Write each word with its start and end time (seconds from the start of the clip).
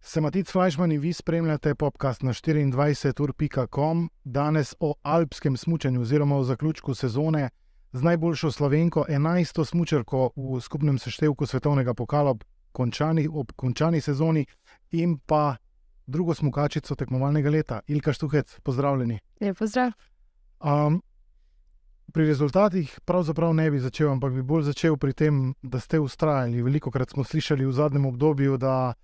Sem 0.00 0.22
Matic 0.22 0.50
Flajšman 0.52 0.92
in 0.92 1.00
vi 1.00 1.12
spremljate 1.12 1.74
podcast 1.74 2.22
na 2.22 2.32
24.com, 2.32 4.10
danes 4.24 4.74
o 4.80 4.94
alpskem 5.02 5.56
smutku 5.56 6.00
oziroma 6.00 6.36
o 6.36 6.44
zaključku 6.44 6.94
sezone 6.94 7.48
z 7.92 8.02
najboljšo 8.02 8.50
slovenko, 8.50 9.04
11. 9.08 9.64
smutko 9.64 10.30
v 10.36 10.60
skupnem 10.60 10.98
seštevku 10.98 11.46
svetovnega 11.46 11.94
pokala 11.94 12.30
ob 12.30 12.44
končani, 12.72 13.28
ob 13.32 13.52
končani 13.56 14.00
sezoni 14.00 14.46
in 14.90 15.18
pa 15.18 15.56
drugo 16.06 16.34
smukačico 16.34 16.94
tekmovalnega 16.94 17.50
leta, 17.50 17.80
Ilka 17.86 18.12
Štuhec, 18.12 18.60
pozdravljeni. 18.60 19.18
Lep 19.40 19.58
pozdrav. 19.58 19.92
Um, 20.60 21.02
pri 22.12 22.26
rezultatih 22.26 23.00
pravzaprav 23.04 23.54
ne 23.54 23.70
bi 23.70 23.78
začel, 23.78 24.10
ampak 24.10 24.32
bi 24.32 24.42
bolj 24.42 24.62
začel 24.70 24.96
pri 24.96 25.12
tem, 25.12 25.54
da 25.62 25.80
ste 25.80 26.00
ustrajali. 26.00 26.62
Veliko 26.62 26.90
krat 26.90 27.10
smo 27.10 27.24
slišali 27.24 27.66
v 27.66 27.72
zadnjem 27.72 28.06
obdobju, 28.06 28.56
da 28.56 28.94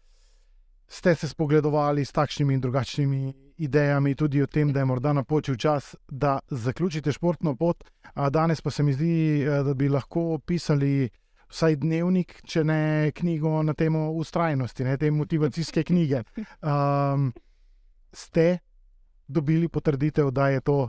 ste 0.91 1.15
se 1.15 1.29
spogledovali 1.29 2.05
s 2.05 2.13
takšnimi 2.13 2.55
in 2.55 2.61
drugačnimi 2.61 3.33
idejami, 3.57 4.15
tudi 4.15 4.43
o 4.43 4.47
tem, 4.47 4.73
da 4.73 4.81
je 4.81 4.85
morda 4.85 5.13
napočil 5.13 5.57
čas, 5.57 5.95
da 6.09 6.39
zaključite 6.51 7.13
športno 7.13 7.57
pot. 7.57 7.85
Danes 8.31 8.61
pa 8.61 8.71
se 8.71 8.83
mi 8.83 8.93
zdi, 8.93 9.43
eh, 9.43 9.63
da 9.63 9.75
bi 9.75 9.89
lahko 9.89 10.39
pisali 10.39 11.09
vsaj 11.51 11.77
dnevnik, 11.77 12.41
če 12.47 12.65
ne 12.65 13.13
knjigo 13.15 13.63
na 13.63 13.75
temo 13.75 14.11
ustrajnosti, 14.11 14.85
ne 14.85 14.97
te 14.97 15.11
motivacijske 15.11 15.85
knjige. 15.85 16.23
Um, 16.61 17.33
ste 18.13 18.59
dobili 19.29 19.69
potrditev, 19.69 20.31
da 20.31 20.49
je 20.49 20.61
to 20.61 20.89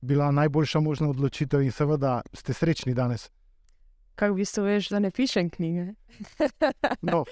bila 0.00 0.30
najboljša 0.30 0.80
možna 0.80 1.10
odločitev 1.10 1.62
in 1.62 1.72
seveda 1.72 2.20
ste 2.32 2.52
srečni 2.52 2.94
danes. 2.94 3.30
Kaj 4.14 4.30
v 4.30 4.34
bistvu 4.34 4.64
veš, 4.64 4.88
da 4.92 4.98
ne 4.98 5.10
pišem 5.10 5.50
knjige? 5.50 5.92
no, 7.08 7.24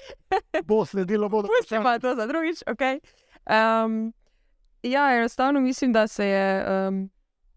bo 0.65 0.85
sledilo, 0.85 1.29
bo 1.29 1.41
tudi 1.45 1.67
če 1.69 1.81
pa 1.83 1.99
to 1.99 2.15
za 2.15 2.25
drugič. 2.25 2.63
Okay. 2.67 2.99
Um, 3.45 4.13
ja, 4.83 5.17
enostavno 5.17 5.59
mislim, 5.59 5.93
da 5.93 6.07
se 6.07 6.25
je 6.25 6.65
um, 6.65 7.09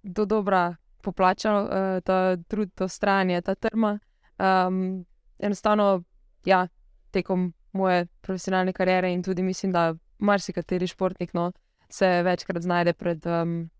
do 0.02 0.24
dobra 0.24 0.77
poplačal 1.02 1.64
uh, 1.64 1.70
ta 2.04 2.36
trud, 2.48 2.70
to 2.74 2.88
stranje, 2.88 3.41
ta 3.41 3.54
trma. 3.54 3.98
Um, 4.38 5.04
enostavno, 5.38 6.02
ja, 6.44 6.66
tekom 7.10 7.52
moje 7.72 8.06
profesionalne 8.20 8.72
kariere 8.72 9.12
in 9.12 9.22
tudi 9.22 9.42
mislim, 9.42 9.72
da 9.72 9.94
marsikateri 10.19 10.86
športnik 10.86 11.32
no, 11.34 11.52
se 11.88 12.22
večkrat 12.22 12.62
znajde 12.62 12.92
pred 12.92 13.26
um, 13.26 13.70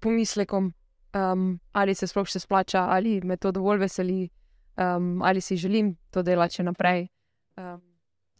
pomislekom, 0.00 0.72
um, 1.14 1.60
ali 1.72 1.94
se 1.94 2.06
sploh 2.06 2.28
še 2.28 2.40
splača, 2.40 2.86
ali 2.90 3.20
me 3.24 3.36
to 3.36 3.52
dovolj 3.52 3.84
veseli, 3.84 4.30
um, 4.76 5.22
ali 5.22 5.40
si 5.40 5.56
želim 5.56 5.94
to 6.10 6.22
delati 6.22 6.60
še 6.60 6.66
naprej. 6.66 7.08
Um, 7.56 7.80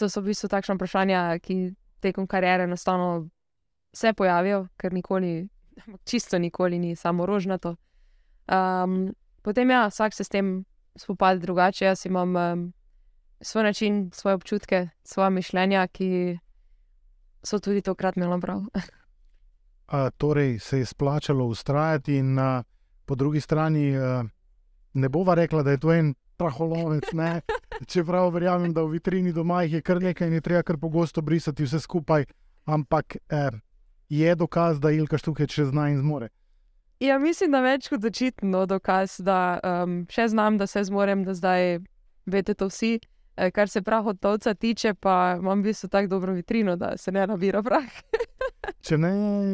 to 0.00 0.08
so 0.08 0.22
v 0.22 0.32
bistvu 0.32 0.48
takšne 0.48 0.78
vprašanja, 0.78 1.38
ki 1.44 1.74
tekom 2.00 2.26
kariere 2.26 2.64
enostavno 2.64 3.28
se 3.92 4.12
pojavijo, 4.16 4.66
ker 4.80 4.92
nikoli, 4.92 5.48
čisto 6.08 6.38
nikoli 6.38 6.78
ni 6.78 6.96
samo 6.96 7.26
rožnato. 7.26 7.76
Um, 8.50 9.12
potem 9.42 9.70
ja, 9.70 9.86
vsak 9.88 10.14
se 10.14 10.24
s 10.24 10.28
tem 10.28 10.64
spopade 10.96 11.40
drugače. 11.40 11.84
Jaz 11.84 12.06
imam 12.06 12.36
um, 12.36 12.72
svoj 13.40 13.64
način, 13.64 14.10
svoje 14.14 14.34
občutke, 14.34 14.88
svoje 15.04 15.30
mišljenja, 15.30 15.86
ki 15.86 16.38
so 17.42 17.60
tudi 17.60 17.82
tokrat 17.82 18.16
imeli 18.16 18.40
prav. 18.40 18.64
a, 19.90 20.10
torej, 20.10 20.58
se 20.58 20.78
je 20.78 20.86
splačalo 20.86 21.46
ustrajati, 21.46 22.16
in 22.16 22.38
a, 22.38 22.62
po 23.04 23.14
drugi 23.14 23.40
strani 23.40 23.96
a, 23.96 24.24
ne 24.94 25.08
bova 25.08 25.34
rekla, 25.34 25.62
da 25.62 25.70
je 25.70 25.78
to 25.78 25.92
en 25.92 26.14
praholovec. 26.36 27.04
Čeprav 27.90 28.30
verjamem, 28.30 28.72
da 28.72 28.82
v 28.82 28.96
vitrini 28.96 29.32
doma 29.32 29.62
jih 29.62 29.78
je 29.78 29.82
kar 29.82 30.02
nekaj 30.02 30.28
in 30.28 30.34
je 30.34 30.40
treba 30.40 30.62
kar 30.62 30.78
pogosto 30.78 31.22
brisati 31.22 31.64
vse 31.64 31.80
skupaj, 31.80 32.24
ampak 32.64 33.16
eh, 33.28 33.50
je 34.08 34.34
dokaz, 34.34 34.80
da 34.80 34.92
Ilka 34.92 35.18
štuke 35.18 35.48
še 35.48 35.70
zna 35.70 35.88
in 35.90 36.00
zmore. 36.00 36.28
Ja, 37.00 37.18
mislim, 37.18 37.54
da 37.56 37.62
več 37.64 37.88
kot 37.88 38.04
očitno 38.04 38.66
dokaz, 38.68 39.16
da 39.24 39.56
um, 39.64 40.02
še 40.12 40.28
znam, 40.28 40.58
da 40.60 40.66
se 40.68 40.82
zmorem, 40.84 41.24
da 41.24 41.32
zdaj 41.34 41.78
veste 42.28 42.54
to 42.54 42.68
vsi. 42.68 42.98
E, 43.36 43.50
kar 43.50 43.68
se 43.68 43.82
prahotovca 43.82 44.54
tiče, 44.54 44.94
pa 44.94 45.36
imam 45.38 45.60
v 45.60 45.70
bistvu 45.70 45.88
tako 45.88 46.08
dobro 46.08 46.32
vitrino, 46.32 46.76
da 46.76 46.96
se 46.96 47.12
ne 47.12 47.26
nabira 47.26 47.62
prah. 47.62 47.88
Če 48.86 48.98
ne, 48.98 49.10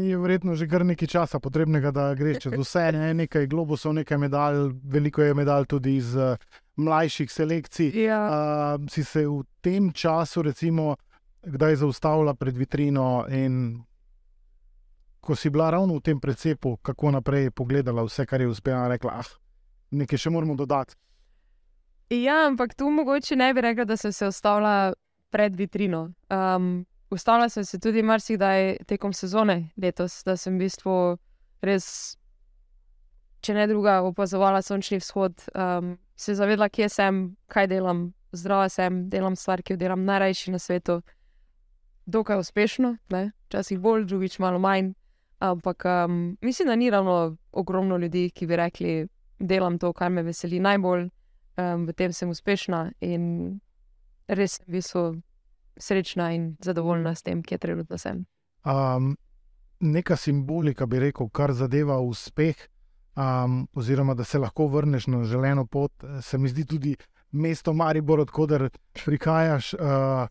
je 0.09 0.19
verjetno 0.19 0.55
že 0.55 0.69
kar 0.71 0.85
nekaj 0.87 1.09
časa 1.09 1.41
potrebnega, 1.43 1.91
da 1.95 2.11
greš 2.15 2.45
čez 2.47 2.55
vse. 2.59 2.85
Ne? 2.93 3.15
Nekaj 3.15 3.47
globusov, 3.51 3.95
nekaj 3.95 4.19
medalj, 4.19 4.71
veliko 4.85 5.23
je 5.23 5.35
medalj 5.35 5.67
tudi 5.71 5.97
iz 5.97 6.15
uh, 6.17 6.39
mlajših 6.77 7.33
selekcij. 7.33 7.91
Ja. 8.07 8.21
Uh, 8.27 8.89
si 8.91 9.05
se 9.05 9.27
v 9.27 9.43
tem 9.61 9.93
času, 9.93 10.43
recimo, 10.47 10.97
kdaj 11.47 11.83
zaustavila 11.83 12.35
pred 12.35 12.57
vitrino 12.57 13.27
in 13.31 13.83
ko 15.27 15.35
si 15.35 15.51
bila 15.51 15.71
ravno 15.71 15.99
v 15.99 16.07
tem 16.07 16.21
precepu, 16.21 16.77
kako 16.83 17.11
naprej 17.19 17.51
pogledala 17.51 18.05
vse, 18.07 18.27
kar 18.27 18.41
je 18.41 18.47
uspela, 18.47 18.87
rekla, 18.89 19.19
ah, 19.23 19.31
nekaj 19.91 20.23
še 20.23 20.31
moramo 20.31 20.55
dodati. 20.55 20.95
Ja, 22.11 22.47
ampak 22.47 22.75
tu 22.75 22.91
mogoče 22.91 23.37
ne 23.37 23.55
bi 23.55 23.61
rekla, 23.61 23.85
da 23.85 23.97
sem 23.97 24.13
se 24.13 24.27
ustavila 24.27 24.93
pred 25.31 25.57
vitrino. 25.57 26.13
Um, 26.31 26.87
ustavila 27.11 27.49
sem 27.49 27.65
se 27.65 27.79
tudi 27.79 28.03
marsikdaj 28.03 28.77
tekom 28.87 29.13
sezone 29.13 29.71
letos, 29.77 30.23
da 30.25 30.37
sem 30.37 30.55
v 30.55 30.69
bistvu 30.69 30.95
res, 31.67 31.89
če 33.43 33.55
ne 33.55 33.67
druga, 33.67 33.99
opazovala 34.07 34.63
sončni 34.63 35.01
vzhod, 35.03 35.49
um, 35.55 35.97
se 36.17 36.35
zavedla, 36.39 36.69
kje 36.71 36.89
sem, 36.89 37.21
kaj 37.51 37.67
delam, 37.75 38.07
zdrava 38.33 38.69
sem, 38.71 39.09
delam 39.11 39.35
stvar, 39.37 39.65
ki 39.67 39.75
jo 39.75 39.83
delam 39.83 40.07
najrajši 40.07 40.55
na 40.55 40.63
svetu. 40.63 41.01
Dokaj 42.07 42.39
uspešno, 42.39 42.95
včasih 43.11 43.83
bolj, 43.83 44.07
drugič 44.07 44.39
malo 44.39 44.63
manj. 44.63 44.93
Ampak 45.43 45.83
um, 45.91 46.37
mislim, 46.41 46.69
da 46.69 46.77
ni 46.77 46.91
ravno 46.91 47.37
ogromno 47.53 47.99
ljudi, 47.99 48.31
ki 48.31 48.47
bi 48.47 48.57
rekli, 48.57 48.97
da 49.39 49.47
delam 49.59 49.79
to, 49.79 49.93
kar 49.93 50.11
me 50.11 50.23
veseli 50.23 50.63
najbolj, 50.63 51.09
um, 51.57 51.87
v 51.87 51.93
tem 51.93 52.13
sem 52.13 52.31
uspešna 52.31 52.91
in 53.01 53.61
res 54.29 54.61
sem 54.81 55.23
srečna 55.77 56.31
in 56.33 56.57
zadovoljna 56.65 57.15
s 57.15 57.23
tem, 57.23 57.43
kje 57.43 57.59
trenutno 57.59 57.99
sem. 57.99 58.25
Um, 58.65 59.17
neka 59.81 60.17
simbolika 60.17 60.87
bi 60.87 60.99
rekel, 60.99 61.29
kar 61.29 61.53
zadeva 61.53 61.99
uspeh, 62.01 62.57
um, 63.17 63.67
oziroma 63.75 64.15
da 64.15 64.25
se 64.25 64.39
lahko 64.39 64.67
vrneš 64.67 65.07
na 65.07 65.25
želeno 65.25 65.67
pot, 65.67 65.93
se 66.23 66.39
mi 66.39 66.49
zdi 66.49 66.65
tudi 66.65 66.97
mesto 67.33 67.73
Maribor, 67.73 68.21
odkuder 68.21 68.69
prihajaš. 69.05 69.75
Uh, 69.75 70.29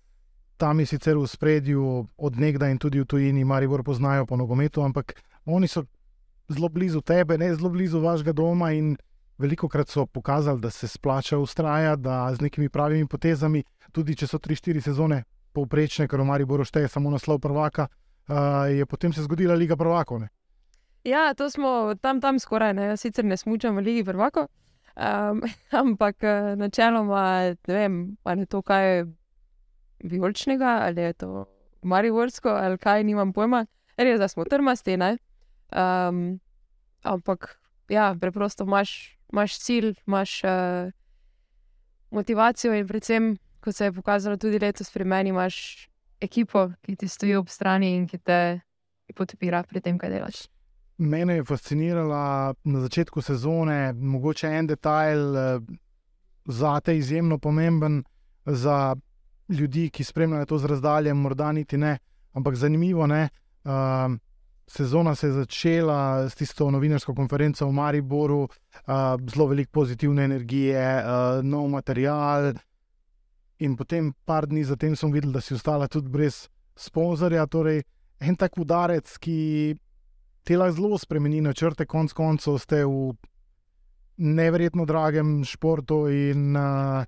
tam 0.57 0.80
je 0.80 0.86
sicer 0.86 1.18
v 1.18 1.28
spredju 1.28 2.07
odnegda 2.18 2.69
in 2.72 2.78
tudi 2.78 3.02
v 3.02 3.06
tujini, 3.06 3.44
Maribor 3.44 3.84
poznajo 3.84 4.25
po 4.25 4.38
nogometu, 4.38 4.81
ampak 4.81 5.13
oni 5.46 5.68
so 5.68 5.84
zelo 6.50 6.69
blizu 6.69 7.02
tebe, 7.02 7.38
ne 7.38 7.56
zelo 7.56 7.69
blizu 7.69 8.00
vašega 8.00 8.34
doma 8.34 8.72
in 8.72 8.96
veliko 8.96 9.15
krat 9.69 9.90
so 9.90 10.06
pokazali, 10.06 10.62
da 10.62 10.69
se 10.69 10.88
splača 10.88 11.38
ustrajati, 11.38 12.01
da 12.01 12.35
z 12.35 12.41
nekimi 12.41 12.69
pravimi 12.69 13.07
potezami, 13.07 13.63
tudi 13.91 14.16
če 14.16 14.28
so 14.28 14.38
3-4 14.38 14.81
sezone 14.81 15.23
povprečne, 15.53 16.07
ker 16.07 16.19
v 16.19 16.25
Mariboru 16.25 16.66
šteje 16.66 16.88
samo 16.88 17.09
naslov 17.09 17.40
prvaka, 17.40 17.88
uh, 18.28 18.68
je 18.69 18.85
potem 18.85 19.13
se 19.13 19.24
zgodila 19.24 19.56
Liga 19.56 19.75
prvakov. 19.75 20.19
Ne? 20.19 20.29
Ja, 21.06 21.34
to 21.34 21.50
smo 21.50 21.95
tam, 22.01 22.22
tam 22.22 22.40
skoraj, 22.40 22.74
ne? 22.74 22.97
Sicer 22.97 23.25
ne 23.25 23.38
smučam 23.38 23.75
v 23.78 23.85
Ligi 23.85 24.03
prvako, 24.03 24.47
um, 24.97 25.41
ampak 25.84 26.24
eh, 26.24 26.56
načeloma 26.56 27.53
ne 27.68 27.74
vem, 27.74 28.18
ali 28.24 28.41
je 28.41 28.45
to 28.45 28.62
kaj 28.62 29.06
vijoličnega, 30.03 30.79
ali 30.81 31.01
je 31.01 31.13
to 31.13 31.45
marivorsko, 31.84 32.50
ali 32.50 32.78
kaj, 32.78 33.03
nimam 33.03 33.34
pojma. 33.34 33.66
Res, 33.97 34.19
da 34.19 34.28
smo 34.28 34.44
trmasti, 34.44 34.97
um, 34.97 36.40
ampak 37.03 37.59
ja, 37.90 38.16
preprosto 38.22 38.63
imaš, 38.63 39.18
imaš 39.36 39.60
cilj, 39.60 39.94
imaš 40.08 40.44
uh, 40.44 40.92
motivacijo 42.12 42.74
in 42.74 42.88
predvsem, 42.88 43.36
kot 43.60 43.76
se 43.76 43.86
je 43.86 43.92
pokazalo 43.92 44.38
tudi 44.38 44.60
letos 44.60 44.92
pri 44.94 45.04
meni, 45.04 45.30
imaš 45.30 45.56
ekipo, 46.22 46.70
ki 46.82 46.96
ti 46.96 47.08
stoji 47.08 47.36
ob 47.36 47.50
strani 47.50 47.96
in 47.98 48.08
ki 48.08 48.18
te 48.18 48.40
podpira 49.16 49.64
pri 49.64 49.82
tem, 49.82 49.98
kaj 50.00 50.10
delaš. 50.10 50.46
Mene 50.98 51.36
je 51.36 51.44
fascinirala 51.44 52.54
na 52.64 52.80
začetku 52.80 53.22
sezone, 53.22 53.94
mogoče 53.94 54.48
en 54.48 54.68
detajl, 54.68 55.38
eh, 55.38 55.60
za 56.46 56.80
te 56.80 56.96
izjemno 56.98 57.38
pomemben, 57.38 58.04
za 58.46 58.96
ljudi, 59.50 59.90
ki 59.90 60.04
spremljajo 60.04 60.46
to 60.46 60.58
z 60.58 60.72
razdalje, 60.72 61.14
morda 61.14 61.52
niti 61.52 61.78
ne, 61.78 61.98
ampak 62.34 62.56
zanimivo 62.56 63.06
je. 63.06 63.28
Uh, 63.66 64.16
sezona 64.67 65.15
se 65.15 65.27
je 65.27 65.33
začela 65.33 66.29
s 66.29 66.35
tisto 66.35 66.71
novinarsko 66.71 67.15
konferenco 67.15 67.67
v 67.67 67.71
Mariboru, 67.71 68.41
uh, 68.44 68.50
zelo 69.33 69.47
veliko 69.47 69.71
pozitivne 69.71 70.25
energije, 70.25 70.81
uh, 70.81 71.44
nov 71.44 71.69
material. 71.69 72.53
In 73.59 73.75
potem, 73.75 74.13
par 74.25 74.47
dni 74.47 74.63
zatem, 74.63 74.95
sem 74.95 75.12
videl, 75.12 75.31
da 75.31 75.41
si 75.41 75.53
ostala 75.53 75.88
tudi 75.88 76.09
brez 76.09 76.47
sponzorja. 76.75 77.45
Torej, 77.47 77.83
en 78.19 78.35
tak 78.35 78.57
udarec, 78.57 79.17
ki 79.21 79.75
te 80.44 80.57
lahko 80.57 80.75
zelo 80.75 80.97
spremeni 80.97 81.41
načrte, 81.41 81.85
konc 81.85 82.13
koncev 82.13 82.59
ste 82.59 82.83
v 82.85 83.13
neverjetno 84.17 84.85
dragem 84.85 85.44
športu 85.44 86.06
in 86.12 86.56
uh, 86.56 87.06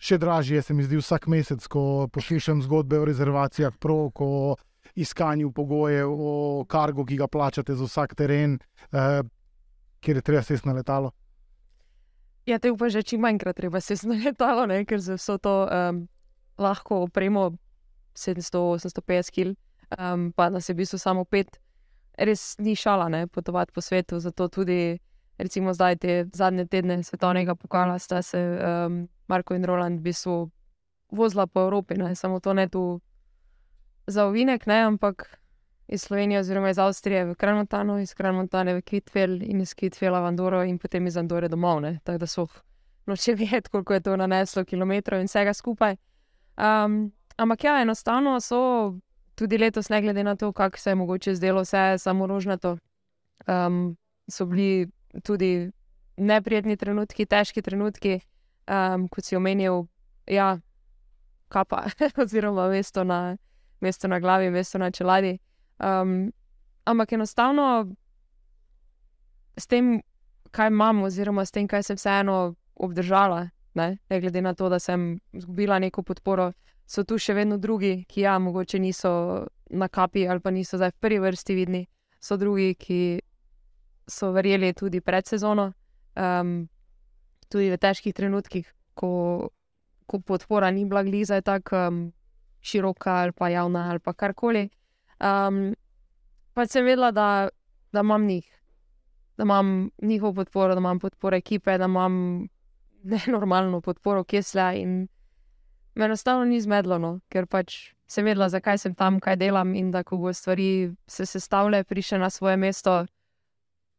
še 0.00 0.18
dražje 0.18 0.62
se 0.62 0.74
mi 0.74 0.84
zdi 0.84 0.98
vsak 1.00 1.28
mesec, 1.28 1.66
ko 1.68 2.08
poslušam 2.12 2.62
zgodbe 2.64 3.00
o 3.00 3.06
rezervacijah, 3.08 3.76
prok, 3.80 4.20
o 4.20 4.56
iskanju 4.94 5.52
pogojev, 5.52 6.10
o 6.10 6.64
kargu, 6.68 7.04
ki 7.04 7.16
ga 7.16 7.28
plačate 7.28 7.74
za 7.74 7.84
vsak 7.84 8.14
teren, 8.14 8.58
uh, 8.92 9.20
kjer 10.00 10.16
je 10.16 10.22
treba 10.22 10.42
sesti 10.42 10.68
na 10.68 10.74
letalo. 10.74 11.12
Ja, 12.46 12.58
te 12.58 12.72
pa 12.76 12.88
že 12.88 13.02
čim 13.02 13.20
manjkrat 13.20 13.56
treba 13.56 13.80
sesti 13.80 14.08
na 14.08 14.16
letalo, 14.24 14.66
ne? 14.66 14.84
ker 14.84 15.00
za 15.00 15.14
vso 15.14 15.38
to 15.38 15.68
um, 15.68 16.06
lahko 16.58 17.02
opremo 17.06 17.50
700-850 18.16 19.30
kg, 19.30 19.54
um, 19.98 20.32
pa 20.32 20.50
da 20.50 20.60
se 20.60 20.72
v 20.72 20.82
bistvu 20.82 20.98
samo 20.98 21.24
pet, 21.24 21.60
res 22.18 22.56
ni 22.58 22.74
šala, 22.76 23.08
ne? 23.08 23.26
potovati 23.26 23.72
po 23.72 23.80
svetu. 23.80 24.18
Zato 24.20 24.48
tudi, 24.48 24.98
recimo, 25.38 25.74
zdaj 25.74 25.96
te 25.96 26.24
zadnje 26.32 26.66
tedne 26.66 27.02
svetovnega 27.02 27.54
pokala 27.54 27.98
sta 27.98 28.22
se 28.22 28.40
um, 28.40 29.06
Marko 29.28 29.54
in 29.54 29.64
Roland 29.64 30.00
v 30.00 30.10
bistvu 30.10 30.50
vozila 31.12 31.46
po 31.46 31.60
Evropi, 31.60 31.94
ne? 31.94 32.14
samo 32.14 32.40
to 32.40 32.54
ne 32.54 32.68
tu 32.68 33.00
za 34.10 34.26
ovinek, 34.26 34.66
ne? 34.66 34.80
ampak 34.82 35.40
iz 35.88 36.02
Slovenije, 36.02 36.40
oziroma 36.40 36.70
iz 36.70 36.78
Avstrije 36.78 37.24
v 37.24 37.34
Kranotano, 37.34 37.98
iz 37.98 38.14
Kranontane 38.14 38.74
v 38.74 38.82
Kvitfel 38.82 39.42
in 39.42 39.60
iz 39.60 39.74
Kvitvela 39.74 40.20
v 40.20 40.30
Andoro 40.30 40.62
in 40.62 40.78
potem 40.78 41.06
iz 41.06 41.16
Andore 41.16 41.48
domov. 41.48 41.80
Ne? 41.80 41.98
Tako 42.04 42.18
da 42.18 42.26
so 42.26 42.46
noče 43.06 43.34
vedeti, 43.34 43.70
koliko 43.70 43.94
je 43.94 44.00
to 44.00 44.16
naneslo 44.16 44.64
kilometrov 44.64 45.20
in 45.20 45.26
vsega 45.26 45.54
skupaj. 45.54 45.96
Um, 46.56 47.12
ampak 47.36 47.64
ja, 47.64 47.80
enostavno 47.82 48.40
so 48.40 48.94
tudi 49.34 49.58
letos, 49.58 49.88
ne 49.88 50.02
glede 50.02 50.24
na 50.24 50.36
to, 50.36 50.52
kako 50.52 50.78
se 50.78 50.90
je 50.90 50.94
mogoče 50.94 51.34
zdelo, 51.34 51.62
vse 51.62 51.98
samo 51.98 52.26
rožnato. 52.26 52.76
Um, 53.46 53.96
so 54.30 54.46
bili 54.46 54.88
tudi 55.24 55.70
neprijetni 56.16 56.76
trenutki, 56.76 57.26
težki 57.26 57.62
trenutki, 57.62 58.20
um, 58.68 59.08
kot 59.08 59.24
si 59.24 59.36
omenil, 59.36 59.86
ja, 60.26 60.58
kapa, 61.48 61.86
oziroma 62.22 62.68
mesto 62.68 63.04
na, 63.04 63.36
mesto 63.80 64.08
na 64.08 64.20
glavi, 64.20 64.50
mesto 64.50 64.78
na 64.78 64.90
čeladi. 64.90 65.38
Um, 65.78 66.32
ampak 66.84 67.12
enostavno 67.12 67.94
s 69.56 69.66
tem, 69.66 70.00
kaj 70.50 70.68
imam, 70.68 71.02
oziroma 71.02 71.44
s 71.44 71.50
tem, 71.50 71.68
kaj 71.68 71.82
sem 71.82 71.96
vseeno 71.96 72.54
obdržala, 72.74 73.48
ne, 73.74 73.98
ne 74.10 74.20
glede 74.20 74.42
na 74.42 74.54
to, 74.54 74.68
da 74.68 74.78
sem 74.78 75.18
izgubila 75.32 75.78
neko 75.78 76.02
podporo, 76.02 76.52
so 76.86 77.04
tu 77.04 77.18
še 77.18 77.34
vedno 77.34 77.58
drugi, 77.58 78.04
ki 78.08 78.24
ja, 78.24 78.38
mogoče 78.38 78.78
niso 78.78 79.12
na 79.70 79.88
kapi 79.88 80.26
ali 80.28 80.40
pa 80.40 80.50
niso 80.50 80.78
zdaj 80.80 80.96
v 80.96 81.00
prvi 81.00 81.18
vrsti 81.22 81.54
vidni, 81.54 81.84
so 82.20 82.36
drugi, 82.36 82.74
ki 82.74 83.20
so 84.10 84.32
verjeli 84.34 84.72
tudi 84.74 85.00
pred 85.00 85.26
sezono, 85.26 85.70
um, 86.18 86.66
tudi 87.48 87.70
v 87.70 87.78
težkih 87.78 88.14
trenutkih, 88.14 88.66
ko, 88.98 89.12
ko 90.06 90.20
podpora 90.26 90.70
ni 90.74 90.84
bila 90.84 91.04
gliza, 91.06 91.40
tako 91.46 91.84
um, 91.88 92.00
široka 92.60 93.14
ali 93.14 93.32
pa 93.32 93.48
javna 93.48 93.90
ali 93.90 93.98
pa 93.98 94.12
karkoli. 94.12 94.68
Um, 95.20 95.74
pa 96.54 96.66
sem 96.66 96.84
vedela, 96.84 97.10
da, 97.10 97.48
da 97.92 98.00
imam 98.00 98.24
njih, 98.26 98.60
da 99.36 99.42
imam 99.42 99.90
njihovo 100.02 100.34
podporo, 100.34 100.74
da 100.74 100.80
imam 100.80 100.98
podporo 100.98 101.36
ekipe, 101.36 101.78
da 101.78 101.84
imam 101.84 102.46
nenormalno 103.12 103.80
podporo 103.80 104.24
Kesla. 104.24 104.72
In 104.74 105.08
me 105.94 106.04
enostavno 106.04 106.44
ni 106.44 106.60
zmedlo, 106.60 106.98
no, 106.98 107.18
ker 107.28 107.46
pač 107.46 107.94
sem 108.10 108.24
vedela, 108.24 108.48
zakaj 108.48 108.78
sem 108.78 108.94
tam, 108.94 109.20
kaj 109.20 109.36
delam 109.36 109.74
in 109.74 109.90
da 109.90 110.02
ko 110.02 110.16
bo 110.16 110.32
stvari 110.32 110.90
se 111.06 111.26
sestavljale, 111.26 111.84
prišle 111.84 112.18
na 112.18 112.30
svoje 112.30 112.56
mesto, 112.56 113.06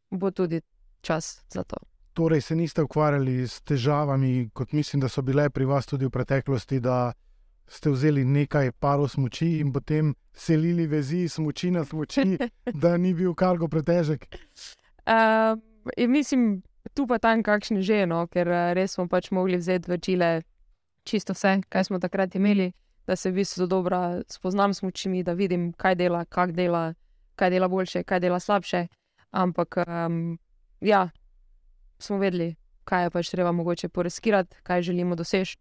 bo 0.10 0.32
tudi 0.32 0.62
čas 1.02 1.44
za 1.50 1.64
to. 1.64 1.78
Torej, 2.14 2.42
se 2.42 2.56
niste 2.56 2.84
ukvarjali 2.84 3.48
s 3.48 3.62
težavami, 3.62 4.50
kot 4.54 4.72
mislim, 4.72 5.00
da 5.00 5.10
so 5.10 5.22
bile 5.22 5.50
pri 5.50 5.66
vas 5.66 5.86
tudi 5.86 6.06
v 6.06 6.10
preteklosti, 6.10 6.80
da 6.80 7.14
ste 7.68 7.90
vzeli 7.90 8.26
nekaj 8.26 8.72
parov 8.72 9.10
smoči 9.10 9.60
in 9.60 9.72
potem 9.74 10.14
selili 10.34 10.88
vezi 10.88 11.28
smoči 11.30 11.72
na 11.72 11.86
smoči, 11.86 12.38
da 12.84 12.98
ni 12.98 13.14
bil 13.14 13.34
kargo 13.36 13.68
pretežek. 13.68 14.28
Uh, 15.06 15.60
mislim, 16.08 16.62
tu 16.94 17.08
pa 17.08 17.20
tam 17.20 17.44
kakšne 17.44 17.82
že, 17.82 18.06
no, 18.06 18.28
ker 18.28 18.48
res 18.76 18.96
smo 18.96 19.08
pač 19.08 19.32
mogli 19.32 19.58
vzeti 19.58 19.92
v 19.92 19.98
čile 19.98 20.30
čisto 21.04 21.34
vse, 21.34 21.62
kar 21.70 21.86
smo 21.86 22.00
takrat 22.00 22.36
imeli, 22.36 22.72
da 23.08 23.16
se 23.16 23.32
v 23.32 23.42
bistvu 23.42 23.68
dobro 23.68 24.22
spoznam 24.30 24.74
s 24.74 24.82
močmi, 24.82 25.24
da 25.24 25.34
vidim, 25.34 25.74
kaj 25.74 25.96
dela, 25.96 26.26
kak 26.26 26.54
dela, 26.54 26.94
kaj 27.36 27.50
dela 27.50 27.68
boljše, 27.68 28.04
kaj 28.04 28.20
dela 28.20 28.40
slabše. 28.40 28.88
Ampak 29.32 29.78
um, 29.88 30.38
ja, 30.82 31.10
smo 32.00 32.18
vedeli, 32.18 32.56
kaj 32.84 33.04
je 33.04 33.10
pač 33.10 33.30
treba 33.32 33.52
mogoče 33.52 33.90
poreskirati, 33.90 34.58
kaj 34.64 34.82
želimo 34.82 35.16
doseči. 35.16 35.58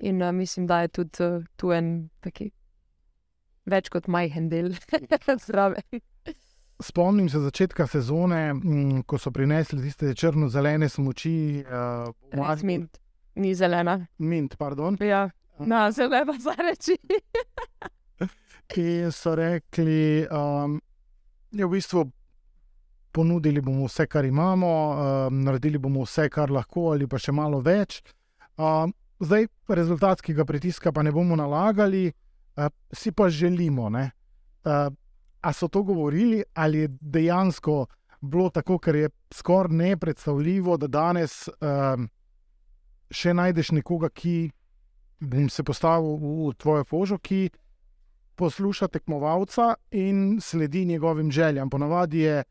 In 0.00 0.22
uh, 0.22 0.32
mislim, 0.32 0.66
da 0.66 0.80
je 0.80 0.88
tudi 0.88 1.24
uh, 1.24 1.44
tu 1.56 1.72
en 1.72 2.10
taki 2.20 2.50
več 3.70 3.90
kot 3.92 4.08
majhen 4.08 4.48
del 4.48 4.72
zraven. 5.46 6.00
Spomnim 6.80 7.28
se 7.28 7.42
začetka 7.44 7.84
sezone, 7.86 8.40
m, 8.54 9.02
ko 9.04 9.18
so 9.20 9.32
prinesli 9.34 9.82
tiste 9.82 10.14
črno-zelene 10.16 10.88
smoči. 10.88 11.60
Uh, 11.66 12.62
mint, 12.64 12.96
ni 13.36 13.52
zelena. 13.54 13.98
Mint, 14.16 14.56
pardon. 14.56 14.96
Ja, 15.04 15.26
na 15.60 15.90
zelena 15.92 16.32
za 16.40 16.56
reči. 16.56 16.96
Ki 18.70 18.86
so 19.12 19.34
rekli, 19.36 20.24
da 20.30 20.40
um, 20.64 20.78
je 21.52 21.66
v 21.66 21.70
bistvu 21.74 22.06
ponudili 23.12 23.60
bomo 23.60 23.88
vse, 23.88 24.06
kar 24.06 24.24
imamo, 24.24 24.70
um, 24.94 25.42
naredili 25.44 25.78
bomo 25.78 26.06
vse, 26.06 26.28
kar 26.30 26.52
lahko, 26.54 26.92
ali 26.94 27.10
pa 27.10 27.18
še 27.18 27.34
malo 27.34 27.60
več. 27.60 28.00
Um, 28.56 28.94
zdaj, 29.20 29.46
rezultatskega 29.68 30.44
pritiska 30.44 30.92
pa 30.92 31.02
ne 31.02 31.12
bomo 31.12 31.36
nalagali, 31.36 32.08
uh, 32.10 32.68
si 32.92 33.12
pa 33.12 33.28
želimo. 33.28 33.86
Uh, 33.86 34.92
a 35.40 35.52
so 35.52 35.68
to 35.68 35.82
govorili, 35.82 36.42
ali 36.54 36.78
je 36.78 36.88
dejansko 37.00 37.86
bilo 38.20 38.50
tako, 38.50 38.78
ker 38.78 38.96
je 38.96 39.10
skoraj 39.32 39.76
nepredstavljivo, 39.76 40.76
da 40.76 40.86
danes 40.86 41.48
um, 41.48 42.08
še 43.10 43.34
najdeš 43.34 43.72
nekoga, 43.72 44.10
ki 44.12 44.50
bi 45.20 45.48
se 45.48 45.64
postavil 45.64 46.16
v, 46.20 46.52
tvojo 46.60 46.84
kožo, 46.84 47.18
ki 47.18 47.50
posluša 48.40 48.88
tekmovalca 48.88 49.74
in 49.90 50.38
sledi 50.40 50.84
njegovim 50.84 51.30
željam. 51.30 51.70
Ponavadi 51.70 52.18
je 52.18 52.44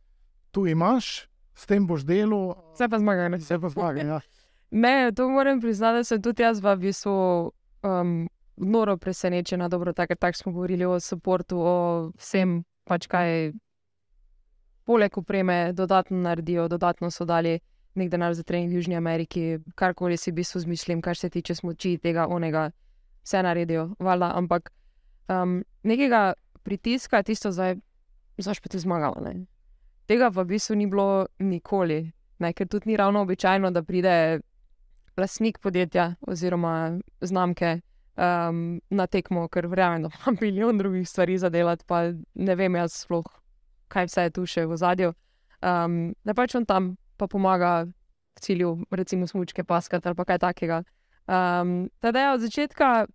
tu 0.52 0.68
imaš, 0.68 1.30
s 1.56 1.66
tem 1.66 1.88
boš 1.88 2.06
delal. 2.06 2.54
Vse 2.74 2.90
pa 2.90 3.00
zmaga, 3.00 3.30
ne? 3.30 3.38
Vse 3.38 3.60
pa 3.60 3.70
zmaga. 3.70 4.02
Ja. 4.02 4.20
Ne, 4.72 5.12
to 5.16 5.30
moram 5.30 5.62
priznati, 5.62 5.98
da 5.98 6.04
sem 6.04 6.22
tudi 6.22 6.44
jaz 6.44 6.62
v 6.62 6.76
bistvu 6.78 7.14
um, 7.84 8.30
noro 8.58 8.98
presenečena. 8.98 9.68
Dobro, 9.68 9.94
tako 9.94 10.16
tak 10.16 10.36
smo 10.36 10.52
govorili 10.52 10.86
o 10.86 10.98
podporu, 11.24 11.60
o 11.60 12.12
vsem, 12.18 12.64
pač 12.84 13.08
kaj 13.08 13.52
poleg 14.86 15.18
upreme 15.18 15.74
dodatno 15.74 16.18
naredijo, 16.18 16.68
dodatno 16.68 17.12
so 17.12 17.26
dali 17.26 17.60
nek 17.96 18.10
denar 18.10 18.34
za 18.34 18.44
trening 18.44 18.72
v 18.72 18.76
Južni 18.76 18.96
Ameriki, 18.96 19.60
karkoli 19.76 20.18
si 20.18 20.32
v 20.32 20.40
bistvu 20.42 20.60
zmišljam, 20.60 21.02
kar 21.02 21.18
se 21.18 21.30
tiče 21.30 21.56
smoči, 21.56 21.98
tega, 21.98 22.28
onega, 22.28 22.70
vse 23.24 23.44
naredijo, 23.44 23.90
valjda. 24.00 24.32
Ampak 24.36 24.72
um, 25.30 25.64
nekega 25.84 26.34
pritiska, 26.64 27.24
tisto 27.24 27.52
zdaj, 27.52 27.76
znaš 28.38 28.60
pa 28.60 28.70
ti 28.70 28.80
zmagala. 28.80 29.22
Ne? 29.22 29.46
Tega 30.08 30.30
v 30.34 30.46
bistvu 30.46 30.76
ni 30.76 30.88
bilo 30.88 31.28
nikoli, 31.40 32.12
ne? 32.40 32.54
ker 32.54 32.68
tudi 32.68 32.90
ni 32.90 32.98
ravno 32.98 33.22
običajno, 33.22 33.72
da 33.72 33.84
pride 33.84 34.40
lastnik 35.20 35.60
podjetja 35.60 36.14
oziroma 36.28 37.00
znamke 37.22 37.80
um, 38.20 38.80
na 38.90 39.08
tekmo, 39.08 39.48
ker 39.48 39.68
verjamem, 39.68 40.04
da 40.04 40.10
imam 40.10 40.38
milijon 40.44 40.78
drugih 40.78 41.10
stvari 41.10 41.38
za 41.38 41.50
delati, 41.50 41.86
pa 41.88 42.12
ne 42.34 42.56
vem 42.56 42.76
jaz 42.76 43.04
sploh, 43.06 43.28
kaj 43.88 44.10
vse 44.10 44.28
je 44.28 44.36
tu 44.36 44.46
še 44.46 44.66
v 44.68 44.78
zadju. 44.78 45.14
Um, 45.60 46.14
da 46.24 46.36
pač 46.36 46.56
on 46.56 46.66
tam 46.66 46.94
pa 47.20 47.28
pomaga 47.28 47.84
v 47.84 48.44
cilju, 48.44 48.76
recimo, 48.92 49.28
smočke 49.28 49.64
paskati 49.68 50.08
ali 50.08 50.26
kaj 50.26 50.40
takega. 50.40 50.84
Um, 51.28 51.90
Teda 52.00 52.20
je 52.20 52.34
od 52.34 52.42
začetka, 52.42 53.06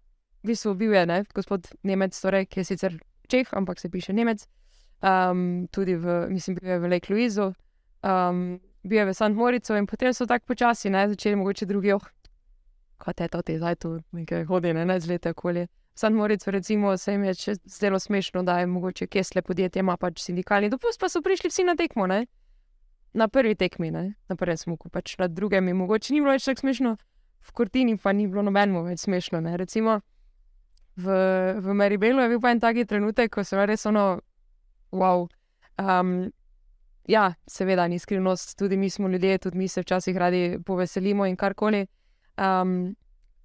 v 0.45 0.53
bistvu 0.53 0.75
bil 0.79 0.93
je 0.93 1.07
ne, 1.07 1.25
gospod 1.35 1.71
Nemec, 1.83 2.15
torej, 2.21 2.47
ki 2.47 2.61
je 2.61 2.69
sicer 2.69 2.99
Čeh, 3.29 3.49
ampak 3.57 3.81
se 3.81 3.89
piše 3.89 4.13
Nemec, 4.13 4.45
um, 5.01 5.67
tudi 5.73 5.97
v, 5.97 6.29
mislim, 6.29 6.59
bil 6.61 6.71
je 6.71 6.79
v 6.79 6.91
Lake 6.93 7.13
Louisu. 7.13 7.55
Um, 8.05 8.61
bil 8.85 8.99
je 8.99 9.07
v 9.07 9.15
St. 9.15 9.35
Moricu 9.35 9.77
in 9.77 9.87
potem 9.87 10.15
so 10.15 10.27
tako 10.27 10.53
počasi 10.53 10.91
ne, 10.91 11.09
začeli 11.09 11.37
mogoče 11.37 11.67
drugi, 11.67 11.93
oh, 11.93 12.05
kaj 12.99 13.15
te 13.15 13.29
to 13.29 13.43
ti 13.43 13.57
zdaj 13.59 13.77
tu 13.81 13.97
nekaj 14.13 14.45
hodi, 14.45 14.75
ne, 14.75 14.85
ne 14.85 15.01
zlete 15.01 15.33
okolje. 15.35 15.67
V 15.95 15.99
St. 15.99 16.11
Moricu, 16.11 16.51
recimo, 16.51 16.97
se 16.97 17.13
jim 17.13 17.25
je 17.25 17.35
zdelo 17.65 17.99
smešno, 17.99 18.43
da 18.43 18.59
je 18.59 18.67
mogoče 18.67 19.07
kesle 19.07 19.43
podjetje, 19.43 19.81
ima 19.81 19.97
pač 19.97 20.21
sindikalni 20.21 20.71
dopust, 20.71 21.01
pa 21.01 21.09
so 21.09 21.23
prišli 21.23 21.51
vsi 21.51 21.65
na 21.65 21.77
tekmo, 21.77 22.07
ne. 22.07 22.27
Na 23.15 23.29
prvi 23.29 23.55
tekmi, 23.55 23.91
ne? 23.91 24.15
na 24.29 24.37
prvem 24.37 24.57
smoku, 24.57 24.91
pač 24.91 25.15
na 25.19 25.29
drugem, 25.29 25.69
in 25.69 25.77
mogoče 25.77 26.13
ni 26.13 26.21
bilo 26.21 26.35
več 26.35 26.49
tako 26.49 26.67
smešno, 26.67 26.97
v 27.45 27.53
Kortini 27.53 27.97
pa 27.97 28.13
ni 28.13 28.27
bilo 28.27 28.43
nobeno 28.43 28.83
več 28.83 29.05
smešno. 29.07 29.41
Ne? 29.41 29.57
Recimo 29.57 30.01
v, 30.97 31.07
v 31.61 31.75
Meribelu 31.75 32.23
je 32.23 32.29
bil 32.35 32.41
pa 32.41 32.51
en 32.55 32.61
taki 32.61 32.87
trenutek, 32.87 33.31
ko 33.31 33.43
je 33.43 33.67
res 33.67 33.87
ono, 33.87 34.21
wow. 34.93 35.29
Um, 35.79 36.31
ja, 37.07 37.35
seveda, 37.47 37.89
ni 37.89 37.99
skrivnost, 37.99 38.59
tudi 38.59 38.77
mi 38.77 38.91
smo 38.91 39.09
ljudje, 39.09 39.39
tudi 39.39 39.59
mi 39.59 39.69
se 39.69 39.81
včasih 39.81 40.17
radi 40.17 40.59
poveselimo 40.67 41.27
in 41.27 41.37
karkoli. 41.37 41.87
Um, 42.37 42.97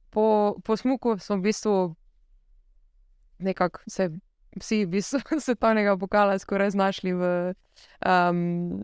po, 0.10 0.56
po 0.64 0.78
smuku 0.78 1.18
smo 1.20 1.36
v 1.36 1.42
bistvu 1.42 1.96
nekako 3.40 3.80
se 3.88 4.10
vsi 4.60 4.86
v 4.86 4.90
bistvu 4.90 5.20
svetovnega 5.46 5.98
pokala 5.98 6.40
skoraj 6.40 6.70
znašli 6.70 7.14
v 7.14 7.54
um, 8.06 8.84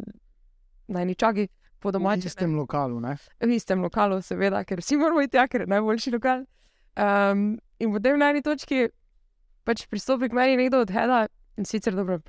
najničagi. 0.88 1.48
Po 1.80 1.92
V 1.92 2.18
istem 2.26 2.56
lokalu. 2.56 3.00
Ne? 3.00 3.18
v 3.40 3.50
istem 3.54 3.82
lokalu, 3.82 4.22
seveda, 4.22 4.64
ker 4.66 4.82
vsi 4.82 4.98
moramo 4.98 5.22
iti 5.22 5.38
tja, 5.38 5.48
ker 5.48 5.62
je 5.62 5.68
najboljši 5.68 6.12
lokal. 6.12 6.46
Um, 6.98 7.60
in 7.80 7.92
potem 7.94 8.18
na 8.20 8.32
eni 8.34 8.42
točki 8.42 8.88
pač 9.66 9.86
pristopi 9.86 10.30
k 10.30 10.34
meni 10.34 10.58
nekdo 10.58 10.82
od 10.82 10.90
Heda 10.90 11.28
in 11.58 11.66
sicer 11.66 11.94
dobro, 11.94 12.20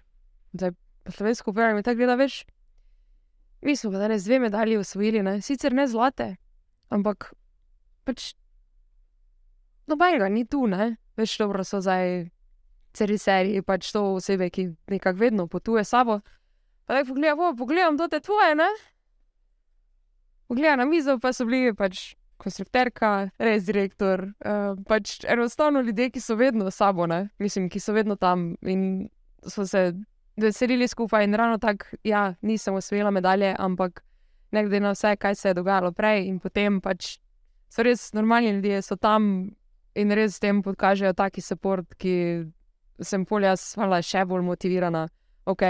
zdaj 0.52 0.74
slovensko 1.10 1.52
povedano, 1.52 1.82
tako 1.82 2.02
gleda 2.02 2.16
več. 2.18 2.44
Mi 3.64 3.76
smo 3.76 3.90
ga 3.90 4.04
danes 4.04 4.24
dve 4.24 4.38
medalji 4.38 4.76
osvojili, 4.76 5.22
ne? 5.22 5.40
sicer 5.42 5.74
ne 5.74 5.86
zlate, 5.88 6.36
ampak 6.92 7.32
pač 8.04 8.34
nobenega 9.90 10.28
ni 10.28 10.44
tu, 10.46 10.66
ne? 10.70 10.96
več 11.16 11.38
dobro 11.40 11.64
so 11.64 11.80
zdaj 11.80 12.28
celi 12.96 13.18
seriji, 13.18 13.62
pač 13.64 13.90
to 13.92 14.02
osebe, 14.16 14.50
ki 14.50 14.70
nekako 14.92 15.18
vedno 15.20 15.46
potuje 15.48 15.84
sabo. 15.84 16.20
Pa 16.86 16.94
da 16.94 17.04
pogledam, 17.04 17.56
pogledam, 17.56 17.98
to 17.98 18.08
te 18.08 18.20
tvoje, 18.20 18.54
ne? 18.54 18.68
Pogleda 20.46 20.76
na 20.76 20.86
mizo, 20.86 21.18
pa 21.18 21.32
so 21.34 21.44
bili 21.48 21.74
pač 21.74 22.14
konstruktorka, 22.40 23.30
res 23.42 23.64
direktor, 23.66 24.28
uh, 24.44 24.76
pač 24.88 25.18
enostavno 25.26 25.80
ljudje, 25.82 26.10
ki 26.14 26.22
so 26.22 26.36
vedno 26.38 26.70
sabo, 26.70 27.08
ne? 27.10 27.28
mislim, 27.42 27.68
ki 27.72 27.80
so 27.80 27.96
vedno 27.96 28.16
tam 28.16 28.52
in 28.62 29.08
so 29.46 29.66
se 29.66 29.90
veselili 30.36 30.88
skupaj. 30.88 31.24
In 31.24 31.34
ravno 31.34 31.58
tako, 31.58 31.86
ja, 32.04 32.34
nisem 32.42 32.74
osvojila 32.74 33.10
medalje, 33.10 33.54
ampak 33.58 34.04
ne 34.50 34.62
glede 34.62 34.80
na 34.80 34.90
vse, 34.90 35.16
kaj 35.16 35.34
se 35.34 35.48
je 35.48 35.54
dogajalo 35.54 35.92
prej, 35.92 36.26
in 36.28 36.38
potem 36.40 36.80
pač 36.80 37.16
so 37.68 37.82
res 37.82 38.12
normalni 38.12 38.50
ljudje, 38.50 38.82
so 38.82 38.96
tam 38.96 39.50
in 39.96 40.12
res 40.12 40.36
s 40.36 40.40
tem 40.40 40.62
pokažejo 40.62 41.12
taki 41.16 41.40
support, 41.40 41.94
ki 41.98 42.46
sem 43.00 43.24
polja 43.28 43.56
svala 43.56 44.00
še 44.02 44.24
bolj 44.28 44.44
motivirana. 44.44 45.06
Ok, 45.46 45.62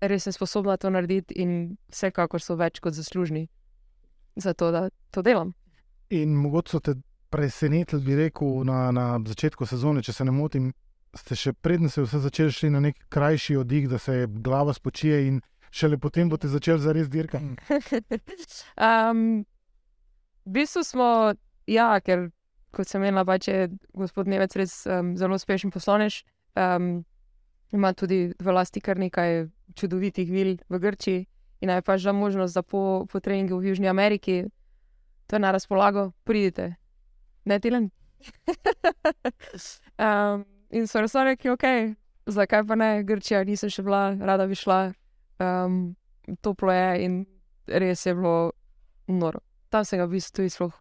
res 0.00 0.24
sem 0.24 0.32
sposobna 0.32 0.76
to 0.76 0.90
narediti 0.90 1.36
in 1.42 1.76
vsekakor 1.92 2.42
so 2.42 2.56
več 2.56 2.80
kot 2.80 2.94
zaslužni 2.96 3.48
za 4.36 4.54
to, 4.54 4.70
da 4.70 4.88
to 5.10 5.22
delam. 5.22 5.54
In 6.10 6.34
mogoče 6.36 6.70
so 6.70 6.80
te 6.80 6.94
presenetili, 7.34 8.02
bi 8.02 8.16
rekel, 8.16 8.62
na, 8.64 8.90
na 8.94 9.04
začetku 9.26 9.66
sezone, 9.66 10.02
če 10.02 10.12
se 10.12 10.24
ne 10.24 10.34
motim. 10.34 10.72
Ste 11.14 11.36
še 11.38 11.52
predtem 11.52 11.90
se 11.90 12.02
vse 12.02 12.18
začeli 12.24 12.52
šli 12.52 12.70
na 12.74 12.80
nek 12.82 12.98
krajši 13.08 13.56
oddih, 13.60 13.88
da 13.88 13.98
se 13.98 14.26
glava 14.26 14.74
spočije, 14.74 15.26
in 15.28 15.40
šele 15.74 15.98
potem 15.98 16.28
boste 16.28 16.48
začeli 16.48 16.82
zares 16.82 17.10
dirkati. 17.10 17.54
um, 18.88 19.44
v 20.44 20.54
bistvu 20.58 20.84
smo, 20.86 21.08
ja, 21.70 21.88
ker 22.02 22.28
kot 22.74 22.90
sem 22.90 23.02
imela, 23.02 23.24
pač 23.26 23.48
je 23.48 23.68
gospod 23.94 24.30
Nevec 24.30 24.56
res 24.58 24.82
um, 24.90 25.14
zelo 25.18 25.38
uspešen 25.38 25.70
poslovnež. 25.74 26.22
Um, 26.58 27.04
ima 27.74 27.92
tudi 27.94 28.34
v 28.38 28.54
lasti 28.54 28.82
kar 28.82 28.98
nekaj 28.98 29.48
čudovitih 29.74 30.30
vil 30.30 30.56
v 30.70 30.78
Grčiji 30.78 31.26
in 31.62 31.70
je 31.70 31.82
pač 31.82 32.04
za 32.04 32.12
možnost 32.12 32.54
za 32.54 32.62
po, 32.62 33.06
po 33.10 33.20
treningu 33.20 33.58
v 33.58 33.72
Južni 33.72 33.88
Ameriki. 33.88 34.44
To 35.26 35.36
je 35.36 35.40
na 35.40 35.50
razpolago, 35.50 36.12
pridite, 36.24 36.76
ne 37.44 37.58
tilen. 37.60 37.90
um, 39.98 40.44
in 40.74 40.86
so 40.90 41.00
res 41.00 41.14
rekli, 41.14 41.50
ok, 41.54 41.64
zakaj 42.26 42.64
pa 42.66 42.76
ne, 42.78 42.90
Grčija, 43.06 43.44
nisem 43.46 43.70
še 43.70 43.84
bila, 43.86 44.08
rada 44.18 44.46
bi 44.50 44.56
šla. 44.58 44.92
Um, 45.42 45.94
toplo 46.42 46.72
je 46.72 47.04
in 47.04 47.18
res 47.66 48.06
je 48.06 48.14
bilo 48.14 48.52
noro. 49.10 49.40
Tam 49.70 49.84
sem 49.84 49.98
ga 49.98 50.06
v 50.06 50.16
bistvu 50.18 50.40
tudi 50.42 50.52
sploh 50.54 50.74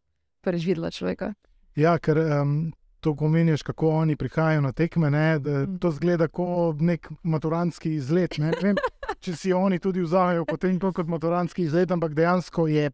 prvič 0.44 0.66
videla 0.68 0.92
človeka. 0.94 1.34
Ja, 1.76 1.98
ker 1.98 2.20
um, 2.22 2.72
to 3.02 3.16
pomeniš, 3.18 3.64
kako 3.66 3.90
oni 4.04 4.16
prihajajo 4.16 4.62
na 4.62 4.72
tekme. 4.72 5.10
Ne, 5.10 5.40
Mm. 5.40 5.80
to 5.80 5.92
zgleda 5.92 6.28
kot 6.28 6.82
nek 6.82 7.10
maturantski 7.24 7.96
izlet. 7.98 8.38
Ne 8.38 8.52
vem, 8.62 8.78
če 9.20 9.34
si 9.36 9.54
oni 9.54 9.80
tudi 9.80 10.04
vzamejo 10.06 10.46
potem 10.46 10.80
to 10.80 10.94
kot 10.94 11.08
maturantski 11.08 11.64
izlet, 11.68 11.92
ampak 11.92 12.14
dejansko 12.14 12.68
je 12.68 12.92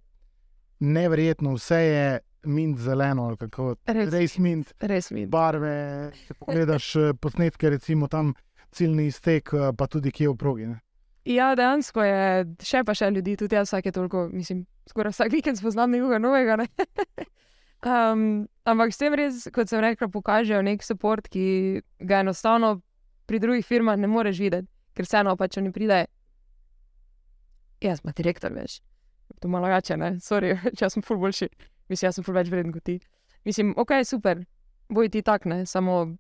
neverjetno, 0.80 1.54
vse 1.60 1.80
je 1.84 2.20
mint 2.44 2.80
zeleno, 2.80 3.28
ali 3.28 3.38
kako 3.38 3.76
Res. 3.86 4.12
res 4.14 4.38
mint, 4.38 4.74
Res 4.80 5.12
mi. 5.12 5.26
barve. 5.28 6.12
Če 6.28 6.36
pogledaš 6.40 6.96
eh, 6.96 7.14
posnetke, 7.20 7.70
recimo 7.70 8.08
tam 8.08 8.34
ciljni 8.72 9.08
iztek, 9.10 9.54
eh, 9.54 9.72
pa 9.78 9.88
tudi 9.88 10.12
kje 10.12 10.30
v 10.30 10.38
progi. 10.38 10.68
Ne. 10.68 10.80
Ja, 11.30 11.52
dejansko 11.56 12.04
je 12.04 12.22
še 12.64 12.84
pa 12.88 12.96
še 12.96 13.12
ljudi, 13.14 13.36
tudi 13.38 13.58
jaz 13.58 13.70
vsake 13.70 13.92
toliko, 13.94 14.28
mislim, 14.34 14.64
skoraj 14.90 15.14
vsak 15.14 15.34
vikend 15.34 15.60
spoznam 15.60 15.92
nekoga 15.92 16.18
novega. 16.22 16.56
Ne? 16.64 16.68
um, 17.92 18.48
ampak 18.66 18.94
s 18.96 19.02
tem 19.02 19.14
res, 19.18 19.48
kot 19.54 19.70
sem 19.70 19.84
rekla, 19.84 20.10
pokažejo 20.10 20.62
nek 20.66 20.86
podpor, 20.88 21.22
ki 21.28 21.82
ga 22.00 22.24
enostavno 22.24 22.80
pri 23.30 23.40
drugih 23.40 23.66
firmah 23.66 24.00
ne 24.00 24.08
moreš 24.10 24.40
videti, 24.42 24.70
ker 24.98 25.06
vseeno 25.06 25.36
pač 25.38 25.60
oni 25.62 25.74
pridejo. 25.76 26.08
Jaz 27.84 28.02
sem 28.02 28.12
direktor, 28.16 28.52
veš. 28.52 28.80
To 29.40 29.48
malo 29.48 29.70
jače, 29.70 29.98
ne, 29.98 30.16
sorry, 30.24 30.56
če 30.78 30.90
sem 30.90 31.06
ful 31.06 31.20
boljši. 31.22 31.50
Mislim, 31.90 32.08
jaz 32.08 32.16
sem 32.16 32.24
ful 32.24 32.34
več 32.36 32.50
vreden 32.52 32.74
kot 32.74 32.84
ti. 32.84 33.00
Mislim, 33.46 33.74
ok, 33.78 33.92
super, 34.06 34.44
boj 34.90 35.10
ti 35.10 35.22
tak, 35.22 35.46
ne, 35.46 35.66
samo 35.66 36.16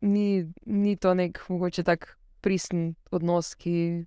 ni, 0.00 0.44
ni 0.66 0.96
to 0.96 1.14
nek 1.14 1.40
mogoče 1.48 1.82
tak 1.82 2.18
pristen 2.40 2.94
odnos, 3.10 3.54
ki, 3.54 4.04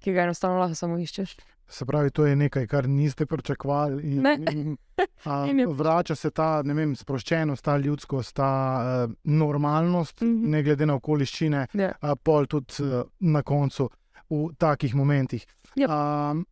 ki 0.00 0.12
ga 0.12 0.26
enostavno 0.26 0.58
lahko 0.60 0.74
samo 0.74 0.98
iščeš. 0.98 1.36
Se 1.70 1.86
pravi, 1.86 2.10
to 2.10 2.26
je 2.26 2.34
nekaj, 2.36 2.66
kar 2.66 2.88
niste 2.88 3.26
pričakovali. 3.26 4.02
In, 4.02 4.22
Ne. 4.22 4.32
in, 4.52 4.76
a, 5.24 5.46
In 5.48 5.58
je- 5.60 5.66
vrača 5.68 6.14
se 6.14 6.30
ta 6.30 6.60
vem, 6.62 6.96
sproščenost, 6.96 7.62
ta 7.64 7.76
ljudskost, 7.78 8.34
ta 8.34 8.50
uh, 9.06 9.12
normalnost, 9.24 10.20
mm. 10.20 10.26
-hmm. 10.26 10.48
ne 10.48 10.62
glede 10.62 10.86
na 10.86 10.94
okoliščine, 10.94 11.66
Ja. 11.74 11.92
a 12.00 12.16
pol 12.16 12.46
tudi 12.46 12.82
uh, 12.82 13.02
na 13.20 13.42
koncu 13.42 13.88
v 14.30 14.50
takih 14.58 14.94
momentih. 14.94 15.46
Yep. 15.76 15.88
Um, 16.30 16.46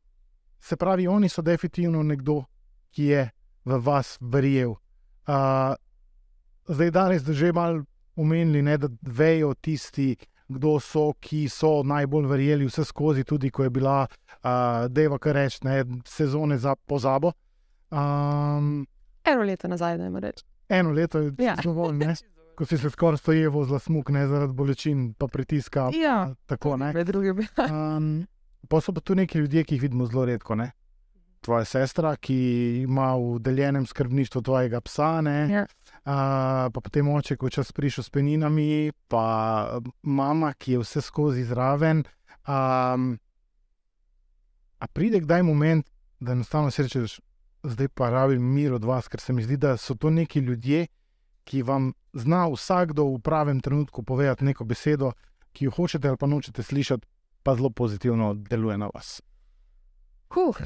se 0.60 0.76
pravi, 0.76 1.08
oni 1.08 1.28
so 1.28 1.42
definitivno 1.42 2.02
nekdo, 2.02 2.44
ki 2.90 3.04
je 3.04 3.30
v 3.68 3.78
vas 3.78 4.16
verjel. 4.22 4.72
Uh, 5.24 5.76
zdaj, 6.66 6.90
danes 6.90 7.22
ste 7.22 7.32
že 7.34 7.52
malo 7.52 7.84
omenili, 8.14 8.62
ne, 8.62 8.76
da 8.76 8.88
vejo 9.02 9.52
tisti, 9.54 10.16
kdo 10.48 10.78
so, 10.80 11.12
ki 11.14 11.44
so 11.46 11.82
najbolj 11.84 12.26
verjeli 12.26 12.64
vse 12.64 12.82
skozi, 12.82 13.22
tudi 13.22 13.50
ko 13.50 13.62
je 13.62 13.70
bila, 13.70 14.06
uh, 14.38 14.88
deva 14.88 15.18
kar 15.18 15.36
reči, 15.36 15.60
ne, 15.62 15.82
sezone 16.06 16.56
za 16.56 16.72
pozabo. 16.76 17.32
Um, 17.90 18.86
Eno 19.24 19.42
leto 19.42 19.68
nazaj, 19.68 19.98
da 19.98 20.04
jim 20.04 20.16
rečem. 20.16 20.48
eno 20.68 20.90
leto 20.90 21.18
je 21.18 21.32
Ja. 21.38 21.56
dovolj, 21.56 21.96
ne, 21.96 22.14
ko 22.54 22.64
si 22.64 22.78
se 22.78 22.90
skoraj 22.90 23.18
stoje 23.18 23.48
vozila 23.48 23.78
smuk, 23.78 24.10
ne 24.10 24.26
zaradi 24.26 24.52
bolečin, 24.52 25.14
pa 25.14 25.26
pritiska. 25.26 25.90
Ja, 25.94 26.34
Tako, 26.46 26.76
ne. 26.76 26.92
med 26.92 27.06
drugim. 27.06 27.38
Um, 27.70 28.26
pa 28.68 28.80
so 28.80 28.92
pa 28.92 29.00
tu 29.00 29.14
neki 29.14 29.38
ljudje, 29.38 29.64
ki 29.64 29.74
jih 29.74 29.82
vidimo 29.82 30.06
zelo 30.06 30.24
redko. 30.24 30.54
Ne? 30.54 30.70
Tvoja 31.40 31.64
sestra, 31.64 32.16
ki 32.16 32.36
ima 32.82 33.12
v 33.16 33.38
deljenem 33.38 33.86
skrbništvu 33.86 34.42
tvojega 34.42 34.80
psa, 34.80 35.20
ne? 35.20 35.38
Ja. 35.50 35.62
uh, 35.62 36.72
pa 36.74 36.80
potem 36.82 37.08
oče, 37.08 37.36
ko 37.36 37.50
čas 37.50 37.72
prišel 37.72 38.04
s 38.04 38.10
peninami, 38.10 38.92
pa 39.08 39.78
mama, 40.02 40.52
ki 40.58 40.72
je 40.72 40.82
vse 40.82 41.02
skozi 41.04 41.44
zraven. 41.46 42.02
Um, 42.48 43.14
a 44.78 44.86
pride 44.86 45.20
kdaj 45.20 45.42
moment, 45.42 45.86
da 46.20 46.32
enostavno 46.32 46.70
si 46.70 46.82
rečeš, 46.82 47.20
zdaj 47.62 47.88
pa 47.88 48.10
rabim 48.10 48.42
mir 48.42 48.74
od 48.74 48.84
vas, 48.84 49.08
ker 49.08 49.20
se 49.20 49.32
mi 49.32 49.42
zdi, 49.42 49.56
da 49.56 49.76
so 49.76 49.94
to 49.94 50.10
neki 50.10 50.40
ljudje, 50.40 50.86
ki 51.44 51.62
vam 51.62 51.92
zna 52.12 52.48
vsakdo 52.52 53.04
v 53.04 53.20
pravem 53.24 53.60
trenutku 53.60 54.02
povedati 54.02 54.44
neko 54.44 54.64
besedo, 54.64 55.12
ki 55.52 55.64
jo 55.64 55.70
hočete 55.70 56.08
ali 56.08 56.16
pa 56.16 56.26
nočete 56.26 56.62
slišati, 56.62 57.06
pa 57.42 57.54
zelo 57.54 57.70
pozitivno 57.70 58.34
deluje 58.34 58.78
na 58.78 58.90
vas. 58.94 59.22
Huh. 60.34 60.56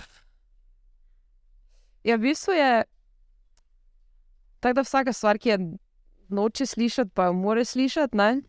Ja, 2.05 2.17
v 2.17 2.21
bistvu 2.29 2.53
je 2.53 2.85
tako, 4.61 4.75
da 4.75 4.83
vsaka 4.83 5.13
stvar, 5.13 5.39
ki 5.39 5.49
je 5.49 5.59
noče 6.29 6.67
slišati, 6.67 7.11
pa 7.15 7.29
jo 7.29 7.33
mora 7.33 7.65
slišati, 7.65 8.17
ne, 8.17 8.43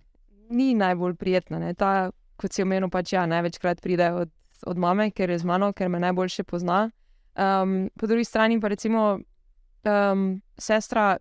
ni 0.50 0.74
najbolj 0.74 1.16
prijetna. 1.16 1.60
Ne. 1.60 1.74
Ta, 1.74 2.12
kot 2.38 2.54
si 2.54 2.64
omenil, 2.64 2.90
pač 2.90 3.14
ja, 3.14 3.26
največkrat 3.30 3.82
pride 3.82 4.12
od, 4.14 4.32
od 4.66 4.78
mame, 4.78 5.12
ker 5.12 5.30
je 5.30 5.40
z 5.42 5.50
mano, 5.50 5.74
ker 5.74 5.90
me 5.90 6.02
najboljše 6.02 6.44
pozna. 6.44 6.88
Um, 7.34 7.90
po 8.00 8.08
drugi 8.08 8.26
strani 8.26 8.60
pa 8.62 8.70
recimo 8.70 9.20
um, 9.86 10.42
sestra, 10.58 11.18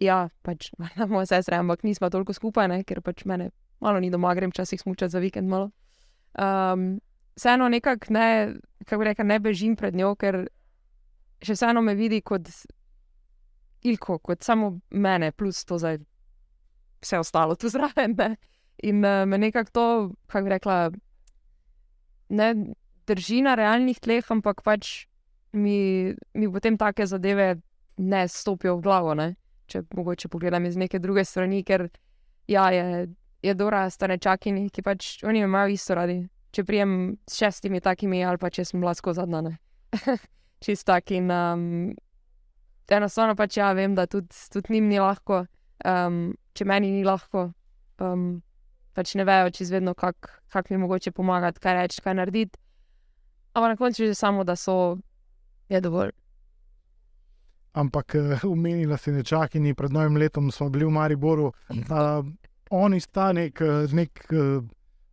ja, 0.00 0.28
pač 0.42 0.70
moja 1.10 1.26
sestra, 1.26 1.58
ampak 1.58 1.82
nismo 1.82 2.10
toliko 2.10 2.32
skupaj, 2.32 2.68
ne, 2.70 2.82
ker 2.84 3.02
pač 3.02 3.24
mene 3.26 3.50
malo 3.80 4.00
ni 4.00 4.10
doma, 4.10 4.34
grem 4.34 4.50
včasih 4.50 4.80
smučati 4.80 5.12
za 5.12 5.18
vikend 5.18 5.48
malo. 5.48 5.70
Um, 6.38 7.00
vseeno 7.36 7.68
nekako 7.68 8.12
ne, 8.14 8.54
kako 8.86 9.04
rekel, 9.04 9.26
ne 9.26 9.38
bežim 9.40 9.76
pred 9.76 9.96
njo, 9.96 10.14
ker 10.14 10.44
še 11.44 11.56
vseeno 11.56 11.82
me 11.84 11.94
vidi 11.98 12.20
kot 12.20 12.48
ilko, 13.82 14.18
kot 14.18 14.44
samo 14.44 14.74
mene, 14.90 15.32
plus 15.32 15.64
to 15.64 15.78
zdaj 15.80 15.98
vse 17.00 17.18
ostalo 17.18 17.56
tu 17.56 17.68
zraven. 17.68 18.14
Ne? 18.18 18.36
In 18.84 19.04
uh, 19.04 19.24
me 19.28 19.38
nekako 19.38 19.70
to, 19.72 19.86
kako 20.26 20.44
bi 20.44 20.50
rekla, 20.50 20.76
ne 22.28 22.54
drži 23.06 23.42
na 23.42 23.54
realnih 23.58 24.00
tleh, 24.00 24.24
ampak 24.30 24.62
pač 24.62 25.06
mi, 25.52 26.14
mi 26.34 26.50
potem 26.52 26.78
take 26.78 27.06
zadeve 27.06 27.56
ne 27.96 28.28
stopijo 28.28 28.76
v 28.78 28.84
glavo. 28.84 29.14
Ne? 29.14 29.34
Če 29.70 29.84
mogoče 29.96 30.28
pogledam 30.28 30.66
iz 30.66 30.76
neke 30.76 30.98
druge 30.98 31.24
strani, 31.24 31.62
ker 31.64 31.88
ja, 32.50 32.68
je, 32.74 33.08
je 33.42 33.54
Dora 33.54 33.86
starečakini, 33.90 34.68
ki 34.70 34.82
pač 34.82 35.16
oni 35.24 35.44
imajo 35.44 35.72
isto 35.74 35.96
radi. 35.96 36.22
Če 36.50 36.64
prijem 36.66 37.16
s 37.30 37.38
šestimi 37.38 37.80
takimi, 37.80 38.24
ali 38.26 38.40
pa 38.40 38.50
če 38.50 38.64
sem 38.66 38.80
blasko 38.82 39.14
zadnja. 39.14 39.54
Čist 40.60 40.84
tak 40.86 41.10
in 41.16 41.30
um, 41.32 41.64
enostavno 42.90 43.36
pač 43.36 43.56
ja, 43.56 43.72
vem, 43.72 43.94
da 43.94 44.06
tudi, 44.06 44.34
tudi 44.52 44.74
njim 44.74 44.88
ni 44.90 45.00
lahko, 45.00 45.44
um, 45.88 46.22
če 46.52 46.66
meni 46.68 46.90
ni 46.92 47.04
lahko. 47.06 47.50
Um, 48.00 48.42
pač 48.96 49.14
ne 49.16 49.24
vejo, 49.24 49.50
če 49.54 49.64
izvedno, 49.64 49.94
kako 49.94 50.32
kak 50.52 50.70
mi 50.72 50.80
mogoče 50.82 51.12
pomagati, 51.16 51.62
kaj 51.62 51.76
reči, 51.78 52.02
kaj 52.04 52.16
narediti. 52.18 52.58
Ampak 53.54 53.74
na 53.74 53.76
koncu 53.76 54.04
je 54.04 54.14
samo, 54.14 54.44
da 54.44 54.56
so, 54.56 54.98
je 55.68 55.80
dovolj. 55.80 56.12
Ampak 57.72 58.16
umenila 58.44 58.98
si 58.98 59.14
nečakini, 59.14 59.74
pred 59.78 59.92
novim 59.94 60.18
letom 60.18 60.50
smo 60.50 60.68
bili 60.70 60.84
v 60.84 60.94
Mariboru. 60.94 61.52
Uh, 61.70 62.26
oni 62.70 63.00
sta 63.00 63.30
nek, 63.32 63.62
nek 63.94 64.24
uh, 64.34 64.62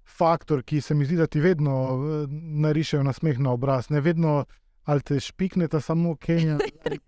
faktor, 0.04 0.63
ki 0.63 0.82
se 0.82 0.96
mi 0.98 1.06
zdi, 1.06 1.18
da 1.22 1.27
ti 1.27 1.42
vedno 1.42 1.75
uh, 1.84 2.38
narišejo 2.68 3.04
na 3.06 3.13
smeh 3.13 3.39
na 3.39 3.54
obraz. 3.54 3.92
Ne 3.94 4.01
vedno 4.01 4.46
ali 4.88 5.01
te 5.01 5.20
špiknete 5.20 5.82
samo 5.82 6.15
Kenija, 6.15 6.58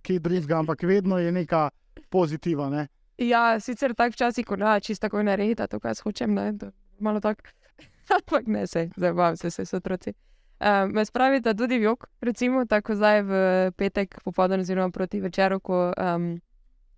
ki 0.01 0.19
drugega, 0.19 0.57
ampak 0.59 0.83
vedno 0.83 1.17
je 1.17 1.31
neka 1.31 1.69
pozitiva. 2.09 2.69
Ne? 2.69 2.88
Ja, 3.17 3.59
sicer 3.59 3.93
tako 3.95 4.12
včasih, 4.17 4.45
ko 4.45 4.55
ne, 4.59 4.79
čisto 4.81 5.07
tako 5.07 5.24
ne 5.24 5.36
reda, 5.36 5.67
to, 5.67 5.79
kar 5.79 5.95
hočem, 6.03 6.33
ne, 6.36 6.57
to, 6.59 6.71
malo 7.00 7.19
tako. 7.19 7.48
Ampak 8.17 8.48
ne, 8.48 8.67
se, 8.67 8.89
zabavam 8.95 9.38
se, 9.38 9.51
se 9.51 9.65
so 9.65 9.77
otroci. 9.77 10.13
Um, 10.59 10.91
me 10.91 11.05
spravite 11.05 11.53
tudi 11.55 11.79
v 11.79 11.83
jog, 11.83 12.03
recimo 12.21 12.65
tako 12.65 12.95
zdaj 12.95 13.21
v 13.21 13.33
petek 13.77 14.17
popoldan, 14.24 14.59
oziroma 14.59 14.91
proti 14.91 15.21
večeru, 15.21 15.59
ko 15.59 15.93
um, 15.95 16.33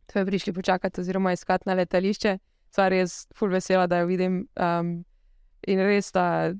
ste 0.10 0.26
prišli 0.26 0.54
počakati, 0.54 1.02
oziroma 1.02 1.34
iskati 1.34 1.70
na 1.70 1.78
letališče. 1.78 2.38
Sva 2.74 2.88
res 2.90 3.28
full 3.36 3.54
vesela, 3.54 3.86
da 3.88 4.00
jo 4.02 4.10
vidim 4.10 4.48
um, 4.56 5.04
in 5.68 5.80
res 5.86 6.10
ta 6.12 6.54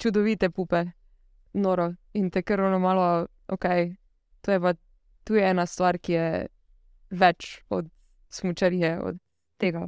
čudovite 0.00 0.48
pupe, 0.50 0.84
noro 1.52 1.92
in 2.14 2.30
te 2.30 2.42
kar 2.42 2.60
malo, 2.78 3.26
ok, 3.48 3.66
to 4.40 4.52
je 4.52 4.60
pa 4.60 4.74
tu 5.24 5.34
je 5.34 5.50
ena 5.50 5.66
stvar, 5.66 5.98
ki 5.98 6.12
je 6.12 6.46
več 7.10 7.60
od 7.72 7.88
smočarije, 8.30 8.98
od 9.00 9.18
tega 9.60 9.86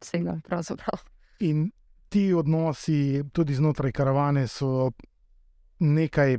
vsega, 0.00 0.38
pravzaprav. 0.46 1.02
In 1.44 1.70
ti 2.08 2.32
odnosi, 2.34 3.24
tudi 3.32 3.54
znotraj 3.54 3.92
karavane, 3.92 4.46
so 4.48 4.90
nekaj, 5.84 6.38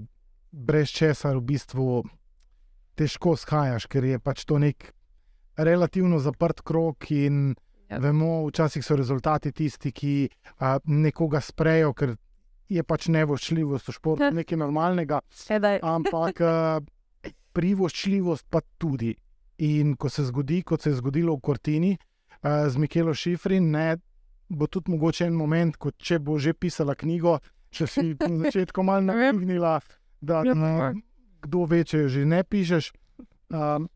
brez 0.51 0.89
česar 0.89 1.37
v 1.37 1.45
bistvu 1.51 1.89
težko 2.97 3.35
skajaš, 3.37 3.85
ker 3.87 4.03
je 4.03 4.19
pač 4.19 4.43
to 4.49 4.57
nek 4.59 4.91
relativno 5.59 6.19
zaprt 6.19 6.63
krok. 6.65 7.11
In 7.11 7.53
ja. 7.89 7.99
vemo, 8.01 8.47
včasih 8.47 8.85
so 8.85 8.97
rezultati 8.97 9.51
tisti, 9.51 9.91
ki 9.91 10.15
a, 10.59 10.79
nekoga 10.85 11.41
sprejo, 11.43 11.93
ker 11.93 12.15
je 12.69 12.83
pač 12.85 13.09
nevoščljivost 13.13 13.89
v 13.89 13.95
športu 13.95 14.29
nekaj 14.39 14.59
normalnega. 14.61 15.21
Sedaj. 15.29 15.81
Ampak 15.95 16.41
a, 16.41 16.53
privoščljivost 17.57 18.47
pa 18.49 18.61
tudi. 18.77 19.15
In 19.65 19.97
ko 19.99 20.07
se 20.07 20.23
zgodi, 20.23 20.61
kot 20.63 20.85
se 20.85 20.93
je 20.93 20.99
zgodilo 21.01 21.35
v 21.35 21.43
Kortini 21.43 21.91
a, 22.41 22.69
z 22.69 22.79
Mikelo 22.79 23.13
Šifrin, 23.13 23.71
ne, 23.73 23.97
bo 24.49 24.69
tudi 24.71 24.93
mogoče 24.93 25.27
en 25.27 25.35
moment, 25.35 25.75
ko 25.77 25.91
če 25.91 26.21
bo 26.23 26.39
že 26.39 26.55
pisala 26.55 26.95
knjigo, 26.95 27.39
če 27.75 27.87
si 27.87 28.05
na 28.29 28.47
začetku 28.47 28.85
malo 28.85 29.09
namignila, 29.11 29.79
da 30.21 30.43
tako. 30.47 30.93
kdo 31.45 31.65
ve, 31.67 31.83
če 31.83 32.07
že 32.07 32.25
ne 32.27 32.43
pišeš, 32.43 32.91
um, 33.55 33.89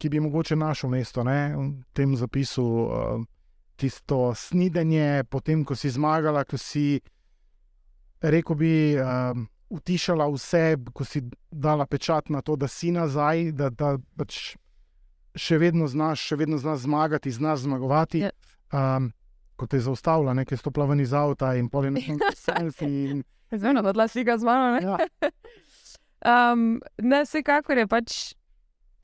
ki 0.00 0.10
bi 0.10 0.20
mogoče 0.20 0.56
našel 0.56 0.90
mesto 0.92 1.24
ne, 1.24 1.54
v 1.54 1.84
tem 1.96 2.16
zapisu. 2.16 2.64
Um, 2.64 3.28
tisto 3.76 4.34
snidenje, 4.34 5.24
potem 5.30 5.64
ko 5.64 5.74
si 5.74 5.90
zmagala, 5.90 6.44
ko 6.46 6.58
si, 6.58 7.02
rekel 8.24 8.56
bi, 8.56 8.72
um, 8.96 9.44
utišala 9.74 10.26
vse, 10.30 10.62
ko 10.94 11.04
si 11.04 11.22
dala 11.50 11.86
pečat 11.86 12.28
na 12.30 12.40
to, 12.42 12.56
da 12.56 12.68
si 12.68 12.92
nazaj, 12.94 13.50
da, 13.52 13.70
da 13.70 13.94
pač 14.16 14.54
še 15.34 15.58
vedno 15.58 15.88
znaš, 15.90 16.22
še 16.30 16.36
vedno 16.38 16.58
znaš 16.58 16.84
zmagati, 16.86 17.32
znaš 17.34 17.64
zmagovati. 17.66 18.22
Ja. 18.26 18.30
Um, 18.70 19.10
ko 19.56 19.66
te 19.66 19.76
je 19.78 19.86
zaustavila, 19.86 20.34
nekaj 20.34 20.58
stopila 20.58 20.86
ven 20.86 21.00
iz 21.02 21.12
avta 21.14 21.52
in 21.58 21.68
pol 21.70 21.84
je 21.84 21.94
nekaj 21.94 22.36
selfie. 22.46 23.10
in- 23.10 23.24
Zveno, 23.54 23.82
da 23.82 23.92
odla 23.92 24.08
slika 24.08 24.38
z 24.38 24.44
mano. 24.44 24.70
Ne, 24.74 24.80
Ja, 24.82 24.96
um, 26.52 26.80
ne 27.10 27.22
vsekakor 27.24 27.78
je 27.78 27.86
pač, 27.86 28.16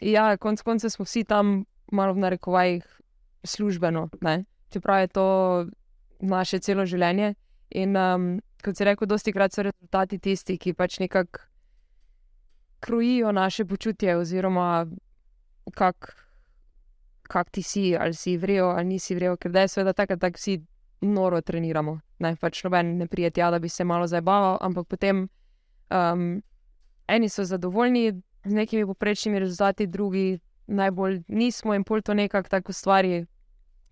ja, 0.00 0.36
konc 0.36 0.62
koncev 0.62 0.90
smo 0.90 1.04
vsi 1.04 1.24
tam, 1.24 1.64
malo 1.92 2.14
v 2.14 2.22
narekovajih, 2.24 2.86
službeno. 3.44 4.08
Ne? 4.20 4.44
Čeprav 4.70 5.00
je 5.00 5.08
to 5.08 5.26
naše 6.20 6.58
celo 6.58 6.84
življenje. 6.86 7.34
In 7.70 7.96
um, 7.96 8.26
kot 8.60 8.76
si 8.76 8.84
rekel, 8.84 9.08
dosti 9.08 9.32
krat 9.32 9.54
so 9.54 9.62
rezultati 9.62 10.18
tisti, 10.18 10.58
ki 10.58 10.74
pač 10.74 10.98
nekako 11.00 11.46
krojijo 12.80 13.32
naše 13.32 13.64
počutje, 13.64 14.16
oziroma 14.16 14.86
kak, 15.74 16.16
kak 17.22 17.50
ti 17.50 17.62
si, 17.62 17.96
ali 17.96 18.14
si 18.14 18.36
vrejo 18.36 18.66
ali 18.66 18.84
nisi 18.84 19.14
vrejo, 19.14 19.36
ker 19.36 19.52
da 19.52 19.60
je 19.60 19.68
seveda 19.68 19.92
tako, 19.92 20.16
da 20.16 20.30
vsi 20.34 20.60
noro 21.00 21.40
treniramo. 21.40 21.98
Ne, 22.18 22.36
pač 22.36 22.64
noben 22.64 22.96
ne 22.98 23.06
prije 23.06 23.30
tja, 23.30 23.50
da 23.50 23.58
bi 23.58 23.68
se 23.68 23.84
malo 23.84 24.06
zabaval, 24.06 24.58
ampak 24.60 24.88
potem 24.88 25.28
um, 25.90 26.42
eni 27.08 27.28
so 27.28 27.44
zadovoljni 27.44 28.12
z 28.44 28.52
nekimi 28.54 28.86
poprečnimi 28.86 29.38
rezultati, 29.38 29.86
drugi 29.86 30.40
najbolj 30.66 31.22
nismo 31.28 31.74
in 31.74 31.84
pol 31.84 32.02
to 32.02 32.14
nekako 32.14 32.48
tako 32.48 32.72
stvari, 32.72 33.26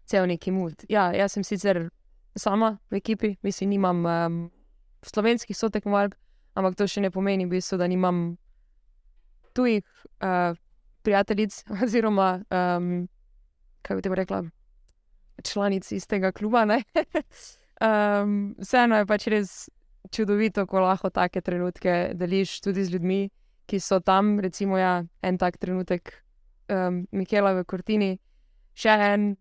cel 0.05 0.27
neki 0.27 0.51
mud. 0.51 0.85
Ja, 0.89 1.13
jaz 1.13 1.33
sem 1.33 1.45
sicer 1.45 1.89
sama 2.37 2.79
v 2.91 2.97
ekipi, 2.97 3.37
mislim, 3.43 3.71
nimam 3.71 4.07
um, 4.07 4.51
slovenskih 5.03 5.57
sotekmovalk, 5.57 6.17
ampak 6.59 6.77
to 6.79 6.87
še 6.91 7.03
ne 7.05 7.11
pomeni, 7.15 7.47
v 7.47 7.59
bistvu, 7.59 7.79
da 7.79 7.87
nimam 7.87 8.37
tujih 9.55 9.85
uh, 10.23 10.57
prijateljic 11.03 11.65
oziroma, 11.85 12.43
um, 12.51 13.09
kako 13.83 13.97
bi 13.97 14.03
te 14.03 14.15
rekla, 14.15 14.43
članic 15.45 15.93
iz 15.93 16.07
tega 16.07 16.33
kluba. 16.33 16.67
um, 16.67 18.55
vseeno 18.65 18.97
je 18.97 19.07
pač 19.07 19.27
res 19.27 19.71
čudovito, 20.11 20.67
ko 20.67 20.81
lahko 20.81 21.11
take 21.11 21.41
trenutke 21.41 22.13
deliš 22.15 22.61
tudi 22.61 22.85
z 22.85 22.97
ljudmi, 22.97 23.29
ki 23.67 23.81
so 23.81 24.01
tam. 24.01 24.39
Recimo, 24.41 24.79
ja, 24.79 25.05
en 25.23 25.39
tak 25.39 25.59
trenutek, 25.59 26.13
um, 26.69 27.07
Mikela 27.13 27.53
v 27.55 27.65
Kortini, 27.65 28.19
še 28.75 28.95
en, 29.13 29.37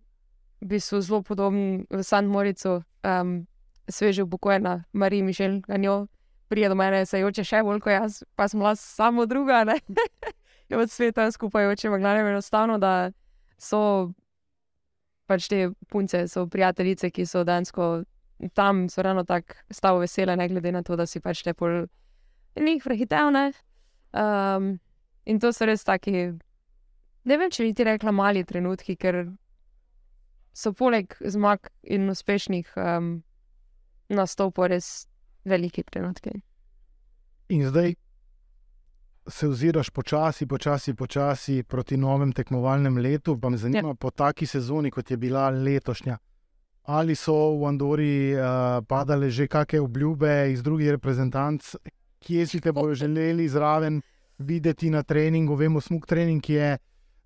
v 0.61 0.71
bistvu 0.73 1.01
zelo 1.01 1.21
podoben 1.21 1.85
v 1.89 2.03
St. 2.03 2.25
Moricu, 2.27 2.81
um, 3.05 3.45
sveže 3.89 4.23
upokojena 4.23 4.83
Marija 4.93 5.23
Mišel, 5.23 5.61
Ganjo, 5.67 6.07
prije 6.47 6.69
do 6.69 6.75
mene, 6.75 7.05
se 7.05 7.19
joče 7.19 7.43
še 7.43 7.63
bolj 7.63 7.79
kot 7.83 7.93
jaz, 7.93 8.21
pa 8.35 8.47
sem 8.47 8.59
bila 8.59 8.75
samo 8.75 9.25
druga, 9.25 9.63
ne. 9.63 9.79
Od 10.81 10.91
sveta 10.91 11.31
skupaj 11.31 11.63
joče, 11.63 11.87
ampak 11.87 12.01
je 12.01 12.29
enostavno, 12.31 12.77
da 12.77 13.11
so 13.57 14.11
pač 15.27 15.47
te 15.47 15.69
punce, 15.87 16.27
so 16.27 16.47
prijateljice, 16.47 17.11
ki 17.11 17.25
so 17.25 17.43
dansko 17.43 18.03
tam, 18.53 18.87
so 18.89 19.01
ravno 19.01 19.23
tako 19.23 19.53
stavo 19.69 19.99
vesele, 19.99 20.35
ne 20.35 20.47
glede 20.47 20.71
na 20.71 20.83
to, 20.83 20.95
da 20.95 21.05
si 21.05 21.19
pač 21.19 21.43
te 21.43 21.53
pol 21.53 21.85
njih 22.55 22.83
prehitev, 22.83 23.31
ne. 23.31 23.51
Um, 24.13 24.77
in 25.25 25.39
to 25.39 25.51
so 25.53 25.67
res 25.67 25.83
taki, 25.83 26.31
ne 27.27 27.37
vem, 27.37 27.51
če 27.51 27.63
bi 27.63 27.73
ti 27.75 27.87
rekla 27.87 28.11
mali 28.15 28.43
trenutki, 28.47 28.95
ker 28.95 29.25
so 30.57 30.71
poleg 30.73 31.13
zmag 31.21 31.69
in 31.83 32.09
uspešnih 32.09 32.71
um, 32.81 33.17
nastopov 34.09 34.67
res 34.71 35.07
veliki 35.45 35.83
trenutki. 35.83 36.31
In 37.49 37.63
zdaj 37.67 37.95
se 39.27 39.47
oziraš 39.47 39.89
počasi, 39.89 40.47
počasi, 40.47 40.93
počasi 40.93 41.63
proti 41.63 41.97
novemu 41.97 42.33
tekmovalnemu 42.33 42.99
letu. 42.99 43.37
Pa 43.39 43.49
me 43.49 43.57
zanima, 43.57 43.87
ja. 43.87 43.93
po 43.93 44.11
taki 44.11 44.45
sezoni, 44.45 44.91
kot 44.91 45.11
je 45.11 45.17
bila 45.17 45.49
letošnja, 45.49 46.17
ali 46.83 47.15
so 47.15 47.35
v 47.59 47.67
Andori 47.67 48.33
uh, 48.35 48.83
padale 48.87 49.29
že 49.29 49.47
kakšne 49.47 49.81
obljube 49.81 50.51
iz 50.51 50.63
drugih 50.63 50.91
reprezentanc, 50.95 51.75
kje 52.19 52.47
si 52.47 52.61
te 52.61 52.71
bodo 52.71 52.95
želeli 52.95 53.49
zraven 53.49 54.01
videti 54.37 54.89
na 54.89 55.03
treningu. 55.03 55.55
Vemo, 55.55 55.81
smog 55.81 56.07
trening 56.07 56.49
je 56.49 56.77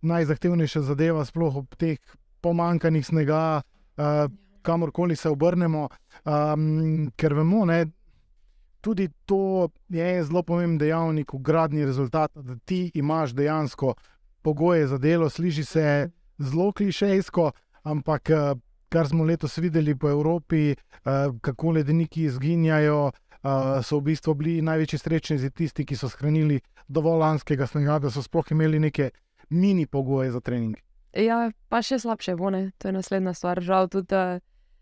najzahtevnejša 0.01 0.81
zadeva, 0.81 1.25
sploh 1.25 1.55
ob 1.55 1.75
teh 1.77 1.99
pomankanjih 2.41 3.05
snega, 3.05 3.61
uh, 3.97 4.25
kamorkoli 4.61 5.15
se 5.15 5.29
obrnemo, 5.29 5.87
um, 6.25 7.09
ker 7.17 7.33
vemo, 7.33 7.65
ne, 7.65 7.85
tudi 8.81 9.09
to 9.25 9.69
je 9.89 10.23
zelo 10.23 10.43
pomemben 10.43 10.77
dejavnik 10.77 11.33
v 11.33 11.39
gradni 11.39 11.85
rezultata, 11.85 12.41
da 12.41 12.55
ti 12.65 12.91
imaš 12.93 13.33
dejansko 13.37 13.93
pogoje 14.41 14.87
za 14.87 14.97
delo. 14.97 15.29
Sliši 15.29 15.63
se 15.63 16.09
zelo 16.37 16.71
klišejsko, 16.71 17.51
ampak 17.83 18.29
eh, 18.29 18.55
kar 18.89 19.07
smo 19.07 19.23
letos 19.23 19.57
videli 19.57 19.95
po 19.95 20.09
Evropi, 20.09 20.71
eh, 20.71 20.75
kako 21.41 21.71
ledeniki 21.71 22.23
izginjajo, 22.23 23.11
uh, 23.43 23.83
so 23.83 23.97
v 23.97 24.01
bistvu 24.11 24.33
bili 24.33 24.61
največji 24.61 24.99
srečni 24.99 25.49
tisti, 25.49 25.85
ki 25.85 25.95
so 25.95 26.09
shranili 26.09 26.59
dovolj 26.87 27.19
lanskega 27.19 27.67
snega, 27.67 27.99
da 27.99 28.11
so 28.11 28.21
sploh 28.21 28.51
imeli 28.51 28.79
neke 28.79 29.09
mini 29.49 29.85
pogoje 29.85 30.31
za 30.31 30.39
trening. 30.39 30.77
Ja, 31.13 31.51
pa 31.69 31.81
še 31.81 31.99
slabše 31.99 32.35
bo, 32.39 32.51
to 32.77 32.87
je 32.87 32.93
naslednja 32.93 33.33
stvar. 33.33 33.61
Žal 33.61 33.89
tudi 33.91 34.15
uh, 34.15 34.39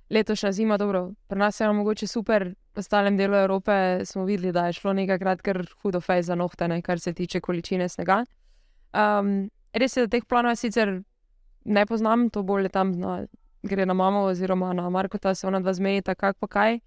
letošnja 0.10 0.52
zima, 0.52 0.78
dobro, 0.78 1.12
pri 1.28 1.40
nas 1.40 1.60
je 1.60 1.70
ono 1.70 1.78
mogoče 1.78 2.08
super, 2.08 2.54
v 2.76 2.80
ostalem 2.80 3.18
delu 3.18 3.36
Evrope 3.36 4.06
smo 4.06 4.26
videli, 4.26 4.52
da 4.52 4.66
je 4.66 4.74
šlo 4.74 4.94
nekajkrat 4.94 5.42
kar 5.42 5.66
hudo 5.82 6.02
fej 6.02 6.24
za 6.24 6.36
nohte, 6.36 6.68
ne? 6.68 6.82
kar 6.82 7.00
se 7.00 7.14
tiče 7.14 7.42
količine 7.42 7.90
snega. 7.90 8.24
Um, 8.94 9.50
res 9.74 9.98
je, 9.98 10.08
da 10.08 10.18
teh 10.18 10.26
planov 10.26 10.56
sicer 10.56 11.02
ne 11.66 11.86
poznam, 11.86 12.30
to 12.30 12.44
bolje 12.44 12.70
tam 12.70 12.92
na, 12.92 13.26
gre 13.64 13.86
na 13.86 13.94
mamo 13.94 14.24
oziroma 14.32 14.74
na 14.74 14.90
Marko, 14.90 15.18
ta 15.18 15.36
se 15.36 15.48
ona 15.48 15.60
dva 15.60 15.74
zmenita, 15.74 16.16
kak 16.16 16.38
pa 16.40 16.48
kaj. 16.48 16.80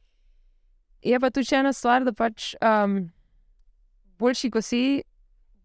Je 1.02 1.20
pa 1.20 1.30
tudi 1.30 1.54
ena 1.54 1.72
stvar, 1.72 2.04
da 2.04 2.12
pač 2.12 2.54
um, 2.62 3.10
boljši, 4.18 4.50
ko 4.50 4.62
si, 4.62 5.02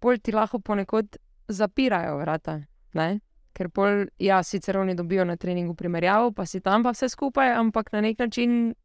bolj 0.01 0.19
ti 0.19 0.31
lahko 0.31 0.59
ponekod 0.59 1.17
zapirajo 1.47 2.17
vrata. 2.17 2.61
Ne? 2.93 3.19
Ker 3.57 3.71
pol, 3.73 4.05
ja, 4.21 4.43
sicer 4.45 4.77
oni 4.77 4.93
dobijo 4.95 5.25
na 5.25 5.35
treningu 5.35 5.73
primerjavo, 5.75 6.29
pa 6.31 6.45
si 6.45 6.61
tam 6.61 6.83
pa 6.85 6.93
vse 6.93 7.09
skupaj, 7.09 7.55
ampak 7.57 7.89
na 7.91 8.03
nek 8.05 8.19
način 8.21 8.75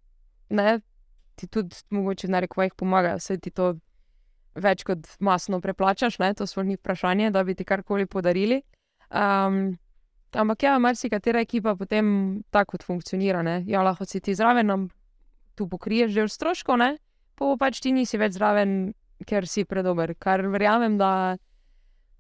ne, 0.48 0.80
ti 1.36 1.46
tudi, 1.46 1.76
mogoče 1.90 2.28
na 2.32 2.40
reko, 2.40 2.62
jih 2.64 2.76
pomaga, 2.78 3.16
vse 3.20 3.36
ti 3.36 3.52
to 3.52 3.74
več 4.54 4.84
kot 4.84 5.08
masno 5.20 5.60
preplačaš, 5.60 6.18
ne? 6.18 6.32
to 6.34 6.46
so 6.46 6.62
njih 6.62 6.78
vprašanje, 6.80 7.30
da 7.30 7.44
bi 7.44 7.54
ti 7.54 7.64
karkoli 7.64 8.06
podarili. 8.06 8.62
Um, 9.10 9.76
ampak 10.32 10.62
ja, 10.62 10.78
marsikatera 10.78 11.40
ekipa 11.40 11.76
potem 11.76 12.42
tako 12.50 12.80
funkcionira. 12.84 13.42
Ne? 13.42 13.62
Ja, 13.66 13.82
lahko 13.82 14.04
si 14.08 14.20
ti 14.20 14.34
zraven, 14.34 14.66
nam 14.66 14.88
tu 15.56 15.68
pokriješ 15.68 16.14
del 16.16 16.28
stroškov, 16.28 16.78
ne? 16.80 16.96
pa 17.36 17.54
pač 17.58 17.80
ti 17.82 17.92
nisi 17.92 18.20
več 18.20 18.36
zraven, 18.36 18.92
ker 19.26 19.46
si 19.48 19.64
predober. 19.64 20.14
Kar 20.18 20.44
verjamem, 20.52 20.98
da 21.00 21.36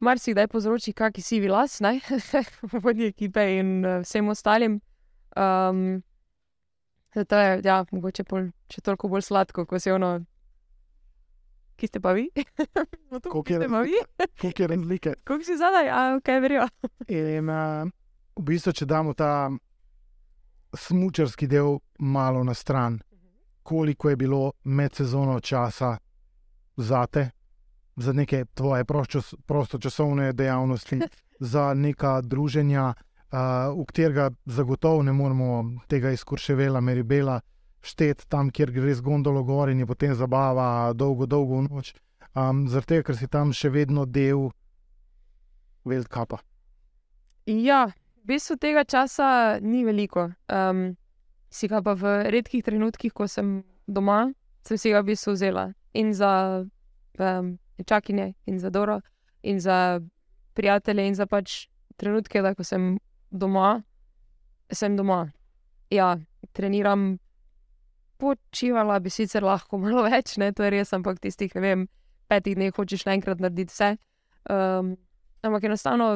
marsikdaj 0.02 0.48
povzroči 0.50 0.92
kakšen 0.92 1.24
sivi 1.24 1.48
las, 1.48 1.78
ne, 1.80 2.00
vodje 2.84 3.08
ekipe 3.12 3.44
in 3.58 3.84
uh, 3.84 4.00
vsem 4.02 4.28
ostalim. 4.28 4.80
Um, 5.36 6.02
zato 7.14 7.38
je, 7.38 7.60
ja, 7.64 7.78
mogoče 7.92 8.24
pol, 8.24 8.50
če 8.68 8.80
toliko 8.84 9.08
bolj 9.08 9.22
sladko, 9.30 9.64
ko 9.66 9.78
se 9.78 9.92
ono. 9.94 10.12
Ki 11.76 11.88
ste 11.88 12.00
pa 12.00 12.12
vi? 12.12 12.28
no, 13.10 13.20
Koliko 13.20 13.52
je- 13.52 13.68
vi? 13.88 14.00
Koliko 14.40 14.62
je 14.62 14.68
razlike? 14.68 15.14
Kako 15.24 15.44
si 15.44 15.56
zadaj, 15.56 15.88
a 15.90 16.02
kaj 16.22 16.40
verjo? 16.40 16.66
In 17.08 17.48
uh, 17.50 17.88
v 18.36 18.44
bistvu, 18.50 18.72
če 18.72 18.86
damo 18.86 19.14
ta 19.14 19.50
smočarski 20.74 21.46
del 21.46 21.78
malo 21.98 22.44
na 22.44 22.54
stran, 22.54 23.00
koliko 23.62 24.10
je 24.10 24.16
bilo 24.16 24.52
med 24.64 24.94
sezono 24.94 25.40
časa 25.40 25.96
zate, 26.76 27.30
za 27.96 28.12
neke 28.12 28.44
tvoje 28.54 28.84
proščos- 28.84 29.34
prostočasovne 29.46 30.32
dejavnosti, 30.32 31.00
za 31.52 31.74
neka 31.74 32.20
druženja, 32.20 32.92
uh, 33.32 33.72
v 33.76 33.84
katerega 33.86 34.30
zagotovo 34.46 35.02
ne 35.02 35.12
moremo 35.12 35.64
tega 35.88 36.10
izkurševela, 36.10 36.80
meribela, 36.80 37.40
štet 37.82 38.24
tam, 38.28 38.50
kjer 38.50 38.70
gre 38.70 38.94
z 38.94 39.00
gondolo 39.00 39.42
gor 39.42 39.70
in 39.70 39.82
je 39.82 39.86
potem 39.86 40.14
zabava 40.14 40.92
dolgo, 40.94 41.26
dolgo 41.26 41.60
v 41.60 41.68
noč. 41.68 41.94
Um, 42.34 42.64
Zaradi 42.68 42.94
tega, 42.94 43.06
ker 43.10 43.16
si 43.18 43.28
tam 43.28 43.52
še 43.52 43.68
vedno 43.68 44.06
del 44.06 44.48
Veldkapa. 45.84 46.38
Ja, 47.50 47.90
v 48.22 48.30
bistvu 48.32 48.56
tega 48.56 48.84
časa 48.86 49.58
ni 49.60 49.82
veliko. 49.84 50.30
Um, 50.46 50.94
si 51.52 51.68
ga 51.68 51.82
pa 51.82 51.92
v 51.98 52.30
redkih 52.32 52.62
trenutkih, 52.64 53.12
ko 53.12 53.26
sem 53.28 53.60
doma, 53.84 54.30
sem 54.64 54.78
si 54.78 54.94
ga 54.94 55.02
v 55.02 55.12
bistvu 55.12 55.34
vzela 55.34 55.72
in 55.92 56.14
za 56.16 56.64
um, 57.18 57.58
čakinje, 57.84 58.32
in 58.46 58.58
za 58.58 58.70
Doro, 58.70 59.00
in 59.42 59.60
za 59.60 60.00
prijatelje, 60.54 61.06
in 61.06 61.14
za 61.14 61.26
pač 61.26 61.66
trenutke, 61.96 62.42
da 62.42 62.54
ko 62.54 62.64
sem 62.64 62.98
doma, 63.30 63.82
sem 64.72 64.96
doma. 64.96 65.26
Ja, 65.90 66.16
treniram, 66.52 67.18
počivala 68.16 68.98
bi 69.00 69.10
sicer 69.10 69.44
lahko 69.44 69.78
malo 69.82 70.04
več, 70.12 70.36
ne, 70.40 70.52
to 70.52 70.64
je 70.66 70.70
res, 70.70 70.92
ampak 70.92 71.20
tistih, 71.20 71.52
ne 71.58 71.60
vem, 71.60 71.86
petih 72.30 72.56
dneh 72.56 72.74
hočeš 72.74 73.06
naenkrat 73.08 73.42
narediti 73.42 73.74
vse. 73.74 73.90
Um, 74.50 74.96
ampak 75.42 75.68
enostavno 75.68 76.14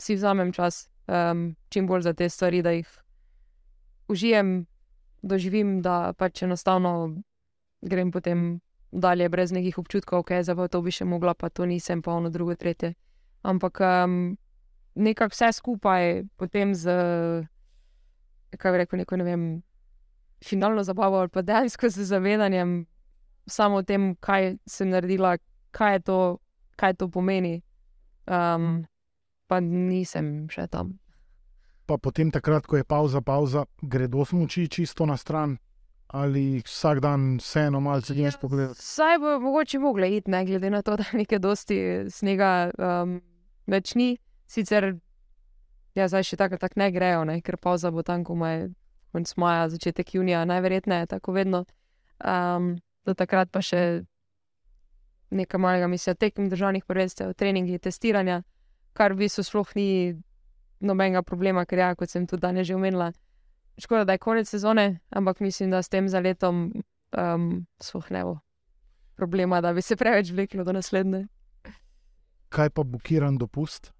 si 0.00 0.16
vzamem 0.16 0.52
čas, 0.52 0.88
um, 1.06 1.54
čim 1.70 1.86
bolj 1.86 2.08
za 2.08 2.14
te 2.16 2.28
stvari, 2.28 2.62
da 2.62 2.74
jih 2.74 2.88
užijem, 4.08 4.66
doživim, 5.22 5.78
da 5.82 6.12
pač 6.18 6.42
enostavno 6.42 7.22
grem 7.84 8.10
potem 8.12 8.60
dalje, 8.94 9.28
brez 9.28 9.52
nekih 9.52 9.78
občutkov, 9.78 10.22
ok, 10.22 10.38
zdaj 10.46 10.56
pa 10.56 10.68
to 10.70 10.80
bi 10.82 10.94
še 10.94 11.04
mogla, 11.04 11.34
pa 11.34 11.50
to 11.50 11.66
nisem, 11.66 12.02
pa 12.02 12.14
ono 12.14 12.30
drugo, 12.30 12.54
tretje. 12.54 12.94
Ampak 13.42 13.80
um, 13.82 14.36
nekako 14.94 15.34
vse 15.34 15.50
skupaj 15.52 16.24
potem 16.38 16.74
z, 16.74 16.94
kaj 18.56 18.72
bi 18.72 18.82
rekel, 18.84 19.02
neko 19.02 19.18
ne 19.20 19.26
vem, 19.26 19.44
finalno 20.44 20.84
zabavo 20.84 21.18
ali 21.20 21.32
pa 21.32 21.42
dejansko 21.42 21.88
z 21.88 22.06
zavedanjem 22.06 22.84
samo 23.46 23.82
o 23.82 23.82
tem, 23.82 24.14
kaj 24.20 24.56
sem 24.66 24.88
naredila, 24.88 25.36
kaj 25.74 25.98
je 25.98 26.00
to, 26.00 26.18
kaj 26.76 26.94
to 27.00 27.08
pomeni. 27.08 27.60
Um, 28.24 28.84
pa 29.48 29.60
nisem 29.60 30.46
še 30.48 30.66
tam. 30.72 30.98
pa 31.84 31.98
potem 32.00 32.30
takrat, 32.32 32.64
ko 32.64 32.80
je 32.80 32.84
pauza, 32.84 33.20
pauza, 33.20 33.66
gredo 33.84 34.24
smoči 34.24 34.68
čisto 34.72 35.04
na 35.04 35.20
stran, 35.20 35.58
ali 36.06 36.62
vsak 36.64 37.00
dan 37.00 37.36
vseeno 37.38 37.80
malce 37.80 38.14
greš 38.14 38.36
pogledati. 38.40 38.82
Saj 38.82 39.18
bo 39.18 39.38
mogoče 39.40 39.78
mogla 39.78 40.06
iti, 40.06 40.30
ne 40.30 40.44
glede 40.46 40.70
na 40.70 40.82
to, 40.82 40.96
da 40.96 41.04
nekaj 41.12 41.38
dosti 41.38 41.78
snega 42.10 42.70
um, 42.78 43.20
več 43.66 43.94
ni. 43.94 44.16
Sicer, 44.46 44.92
ja, 45.96 46.08
zdaj 46.08 46.26
še 46.28 46.36
tako, 46.36 46.58
tako 46.60 46.80
ne 46.80 46.90
grejo, 46.92 47.24
ne, 47.24 47.40
ker 47.42 47.56
pauza 47.56 47.90
bo 47.90 48.04
tam 48.06 48.24
komaj 48.24 48.68
konec 49.14 49.30
maja, 49.36 49.68
začetek 49.70 50.14
junija, 50.14 50.44
najverjetneje, 50.44 51.06
tako 51.06 51.32
vedno. 51.32 51.64
Um, 52.18 52.76
do 53.06 53.14
takrat 53.14 53.50
pa 53.52 53.62
še 53.62 54.04
nekaj 55.34 55.60
malega, 55.60 55.88
mislim, 55.90 56.16
tekem 56.16 56.48
državnih 56.50 56.84
prvenstev, 56.86 57.34
treningi, 57.38 57.78
testiranja, 57.78 58.42
kar 58.94 59.14
v 59.14 59.24
bistvu 59.24 59.44
sploh 59.46 59.74
ni 59.78 59.88
nobenega 60.84 61.22
problema, 61.22 61.64
ker 61.66 61.82
ja, 61.82 61.92
kot 61.98 62.10
sem 62.10 62.26
tudi 62.26 62.42
danes 62.42 62.68
že 62.68 62.76
omenila. 62.76 63.10
Škoda, 63.78 64.04
da 64.04 64.14
je 64.14 64.18
konec 64.18 64.48
sezone, 64.48 65.00
ampak 65.10 65.40
mislim, 65.40 65.70
da 65.70 65.82
s 65.82 65.88
tem 65.88 66.08
za 66.08 66.20
letom 66.20 66.72
um, 67.16 67.66
sploh 67.82 68.10
ne 68.10 68.24
bo 68.24 68.38
problema, 69.16 69.60
da 69.60 69.72
bi 69.72 69.82
se 69.82 69.96
preveč 69.96 70.30
vleklo 70.30 70.64
do 70.64 70.72
naslednje. 70.72 71.26
Kaj 72.48 72.70
pa 72.70 72.82
blokiran 72.82 73.38
dopust? 73.38 73.92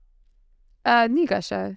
Uh, 0.84 1.06
ni 1.10 1.26
ga 1.26 1.40
še, 1.42 1.76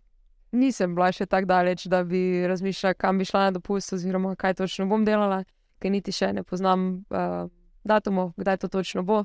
nisem 0.52 0.96
bila 0.96 1.12
še 1.12 1.26
tako 1.26 1.50
daleč, 1.50 1.88
da 1.90 2.04
bi 2.04 2.48
razmišljala, 2.48 2.98
kam 2.98 3.18
bi 3.18 3.26
šla 3.26 3.48
na 3.48 3.56
dopust, 3.58 3.94
oziroma 3.94 4.36
kaj 4.36 4.58
točno 4.62 4.86
bom 4.90 5.06
delala, 5.06 5.44
ker 5.80 5.94
niti 5.94 6.12
še 6.12 6.34
ne 6.34 6.44
poznam 6.44 6.88
uh, 7.10 7.46
datumov, 7.88 8.34
kdaj 8.38 8.62
to 8.62 8.72
točno 8.74 9.04
bo. 9.08 9.24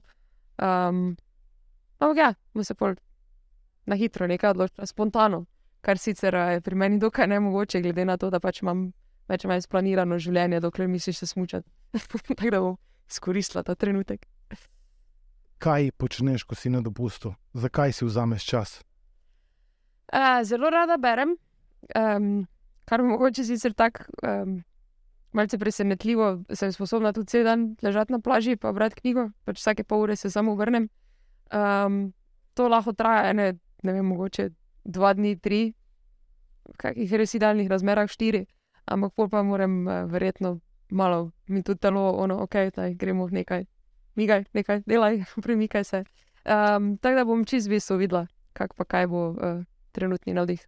Um, 0.62 1.16
ampak 1.98 2.20
ja, 2.20 2.30
bo 2.54 2.64
se 2.64 2.76
pol 2.78 2.94
na 3.86 3.98
hitro 3.98 4.28
nekaj 4.30 4.54
odločila, 4.54 4.86
spontano, 4.86 5.44
kar 5.82 5.98
sicer 5.98 6.34
je 6.34 6.60
pri 6.60 6.78
meni 6.78 6.98
dokaj 6.98 7.26
nemogoče, 7.26 7.82
glede 7.82 8.04
na 8.04 8.16
to, 8.16 8.30
da 8.30 8.40
pač 8.40 8.62
imam 8.62 8.92
več 9.28 9.44
ali 9.44 9.52
manj 9.52 9.66
splanirano 9.66 10.18
življenje, 10.18 10.60
dokler 10.62 10.88
misliš 10.88 11.22
se 11.22 11.26
smučati. 11.26 11.68
tako 12.36 12.50
da 12.50 12.60
bom 12.60 12.78
izkoristila 13.10 13.62
ta 13.66 13.74
trenutek. 13.74 14.26
Kaj 15.62 15.92
počneš, 15.98 16.42
ko 16.42 16.58
si 16.58 16.70
na 16.70 16.80
dopustu? 16.82 17.34
Zakaj 17.54 17.94
si 17.94 18.06
vzameš 18.06 18.46
čas? 18.46 18.70
Uh, 20.12 20.42
zelo 20.44 20.70
rada 20.70 20.98
berem, 20.98 21.36
um, 21.96 22.46
kar 22.84 23.00
je 23.00 23.06
mogoče 23.06 23.44
sicer 23.46 23.74
tako 23.74 24.08
um, 24.26 24.56
malce 25.32 25.58
presenetljivo. 25.58 26.42
Sem 26.52 26.72
sposobna 26.74 27.12
tudi 27.12 27.30
cel 27.30 27.46
dan 27.46 27.68
ležati 27.82 28.12
na 28.12 28.18
plaži 28.18 28.56
in 28.58 28.74
brati 28.74 29.00
knjigo, 29.00 29.30
pač 29.46 29.62
vsake 29.62 29.84
pol 29.84 30.02
ure 30.06 30.16
se 30.16 30.30
samo 30.30 30.56
vrnem. 30.58 30.88
Um, 31.52 32.12
to 32.54 32.68
lahko 32.68 32.92
traja 32.92 33.30
ene, 33.30 33.54
ne 33.82 33.92
vem, 33.92 34.06
mogoče 34.06 34.50
dva 34.84 35.12
dni, 35.14 35.36
tri, 35.38 35.74
v 36.68 36.76
kakih 36.78 37.12
res 37.18 37.34
idealnih 37.34 37.70
razmerah 37.70 38.10
štiri, 38.10 38.46
ampak 38.86 39.14
pol 39.16 39.28
pa 39.28 39.42
moram 39.42 39.86
uh, 39.86 40.04
verjetno 40.10 40.60
malo 40.92 41.32
mi 41.48 41.62
tudi 41.62 41.80
telo, 41.80 42.12
ono, 42.20 42.42
ok, 42.44 42.56
taj, 42.74 42.94
gremo 43.00 43.26
v 43.26 43.40
nekaj, 43.40 43.66
migaj, 44.16 44.44
nekaj, 44.52 44.82
delaj, 44.86 45.22
premikaj 45.44 45.84
se. 45.84 46.04
Um, 46.42 46.96
tako 46.98 47.16
da 47.16 47.24
bom 47.24 47.44
čez 47.44 47.68
viso 47.70 47.96
videla, 47.96 48.26
kak 48.52 48.74
pa 48.74 48.84
kaj 48.84 49.06
bo. 49.06 49.28
Uh, 49.36 49.62
trenutni 49.92 50.34
navdih. 50.36 50.62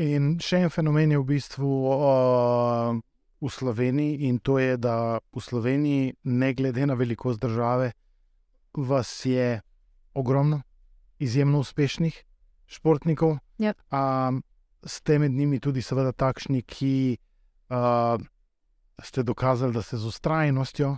In 0.00 0.36
še 0.40 0.62
en 0.64 0.72
fenomen 0.72 1.12
je 1.12 1.20
v 1.20 1.26
bistvu 1.28 1.68
uh, 1.68 3.00
v 3.42 3.50
Sloveniji, 3.50 4.28
in 4.28 4.38
to 4.40 4.58
je, 4.60 4.76
da 4.80 5.18
v 5.20 5.42
Sloveniji, 5.42 6.14
ne 6.24 6.52
glede 6.56 6.86
na 6.86 6.96
velikost 6.96 7.40
države, 7.42 7.92
vas 8.76 9.10
je 9.26 9.60
ogromno 10.14 10.62
izjemno 11.18 11.60
uspešnih 11.60 12.22
športnikov. 12.72 13.36
Yep. 13.60 13.78
Um, 13.92 14.42
ste 14.86 15.18
med 15.18 15.32
njimi 15.32 15.60
tudi, 15.60 15.82
seveda, 15.82 16.12
takšni, 16.12 16.62
ki 16.66 17.16
uh, 17.70 18.16
ste 19.02 19.22
dokazali, 19.22 19.72
da 19.72 19.82
se 19.82 19.96
z 19.96 20.06
ustrajnostjo 20.06 20.96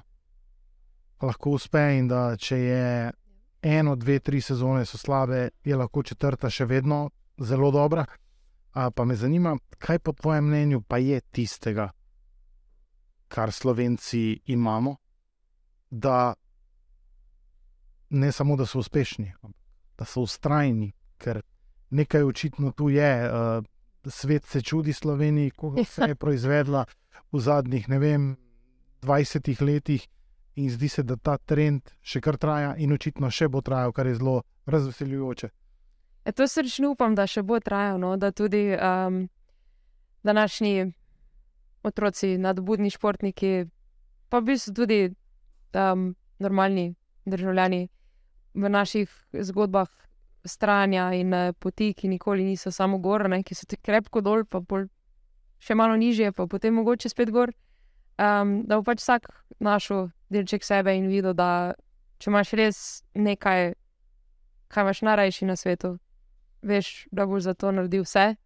lahko 1.22 1.50
uspe 1.50 1.82
in 1.98 2.08
da 2.08 2.36
če 2.36 2.58
je 2.58 3.12
eno, 3.64 3.96
dve, 3.96 4.18
tri 4.20 4.40
sezone 4.40 4.84
so 4.84 4.98
slabe, 4.98 5.48
je 5.64 5.76
lahko 5.76 6.02
četrta 6.02 6.50
še 6.50 6.66
vedno 6.68 7.08
zelo 7.38 7.70
dobra. 7.70 8.04
A, 8.74 8.90
pa 8.90 9.04
me 9.04 9.16
zanima, 9.16 9.54
kaj 9.78 9.98
po 9.98 10.12
tvojem 10.12 10.48
mnenju 10.48 10.82
pa 10.88 10.98
je 10.98 11.20
tistega, 11.20 11.88
kar 13.28 13.52
slovenci 13.52 14.40
imamo, 14.52 14.96
da 15.90 16.34
ne 18.10 18.32
samo, 18.32 18.56
da 18.56 18.66
so 18.66 18.82
uspešni, 18.82 19.32
ampak 19.42 19.62
da 19.98 20.04
so 20.04 20.24
ustrajni, 20.26 20.90
ker 21.18 21.40
nekaj 21.94 22.26
očitno 22.26 22.72
tu 22.76 22.88
je. 22.90 23.12
Uh, 23.30 23.64
svet 24.10 24.44
se 24.44 24.62
čudi 24.62 24.92
Sloveniji, 24.92 25.50
kako 25.50 25.84
se 25.94 26.02
je 26.12 26.14
proizvedla 26.14 26.84
v 27.32 27.40
zadnjih, 27.40 27.88
ne 27.88 27.98
vem, 27.98 28.36
20 29.02 29.62
letih, 29.62 30.08
in 30.56 30.70
zdi 30.70 30.88
se, 30.88 31.02
da 31.02 31.16
ta 31.16 31.36
trend 31.36 31.90
še 32.02 32.20
kar 32.20 32.38
traja 32.38 32.74
in 32.78 32.92
očitno 32.94 33.30
še 33.30 33.48
bo 33.48 33.60
trajal, 33.60 33.92
kar 33.92 34.06
je 34.06 34.18
zelo 34.20 34.42
razveseljujoče. 34.70 35.48
E, 36.24 36.32
to 36.32 36.46
srčno 36.48 36.94
upam, 36.94 37.14
da 37.14 37.26
še 37.26 37.42
bo 37.42 37.58
trajalo, 37.60 37.98
no? 37.98 38.16
da 38.16 38.30
tudi 38.32 38.70
um, 38.72 39.24
današnji 40.22 40.92
otroci, 41.84 42.38
nadbudni 42.38 42.90
športniki, 42.90 43.66
pa 44.30 44.40
v 44.40 44.54
bistvu 44.54 44.74
tudi 44.78 45.00
um, 45.10 46.14
normalni 46.38 46.94
državljani 47.26 47.88
v 48.54 48.70
naših 48.70 49.10
zgodbah 49.50 49.90
stranja 50.44 51.08
in 51.16 51.32
uh, 51.34 51.52
poti, 51.58 51.92
ki 51.94 52.08
nikoli 52.08 52.44
niso 52.44 52.70
samo 52.70 52.98
gor, 52.98 53.28
ne? 53.28 53.42
ki 53.42 53.54
so 53.54 53.66
ti 53.68 53.76
krepko 53.76 54.20
dol, 54.20 54.44
pa 54.44 54.60
še 55.64 55.74
malo 55.74 55.96
nižje, 55.96 56.32
pa 56.32 56.46
potem 56.46 56.74
mogoče 56.76 57.08
spet 57.08 57.32
gor. 57.32 57.54
Um, 58.14 58.62
da 58.68 58.78
bo 58.78 58.84
pač 58.86 59.02
vsak 59.02 59.26
našel 59.58 60.10
delček 60.30 60.62
sebe 60.62 60.94
in 60.94 61.08
videl, 61.10 61.34
da 61.34 61.74
če 62.22 62.30
imaš 62.30 62.52
res 62.58 62.78
nekaj, 63.16 63.72
kar 64.70 64.86
imaš 64.86 65.02
najrajši 65.06 65.48
na 65.48 65.56
svetu, 65.58 65.96
veš, 66.62 67.08
da 67.10 67.26
boš 67.26 67.48
za 67.48 67.54
to 67.58 67.72
naredil 67.74 68.06
vse, 68.06 68.36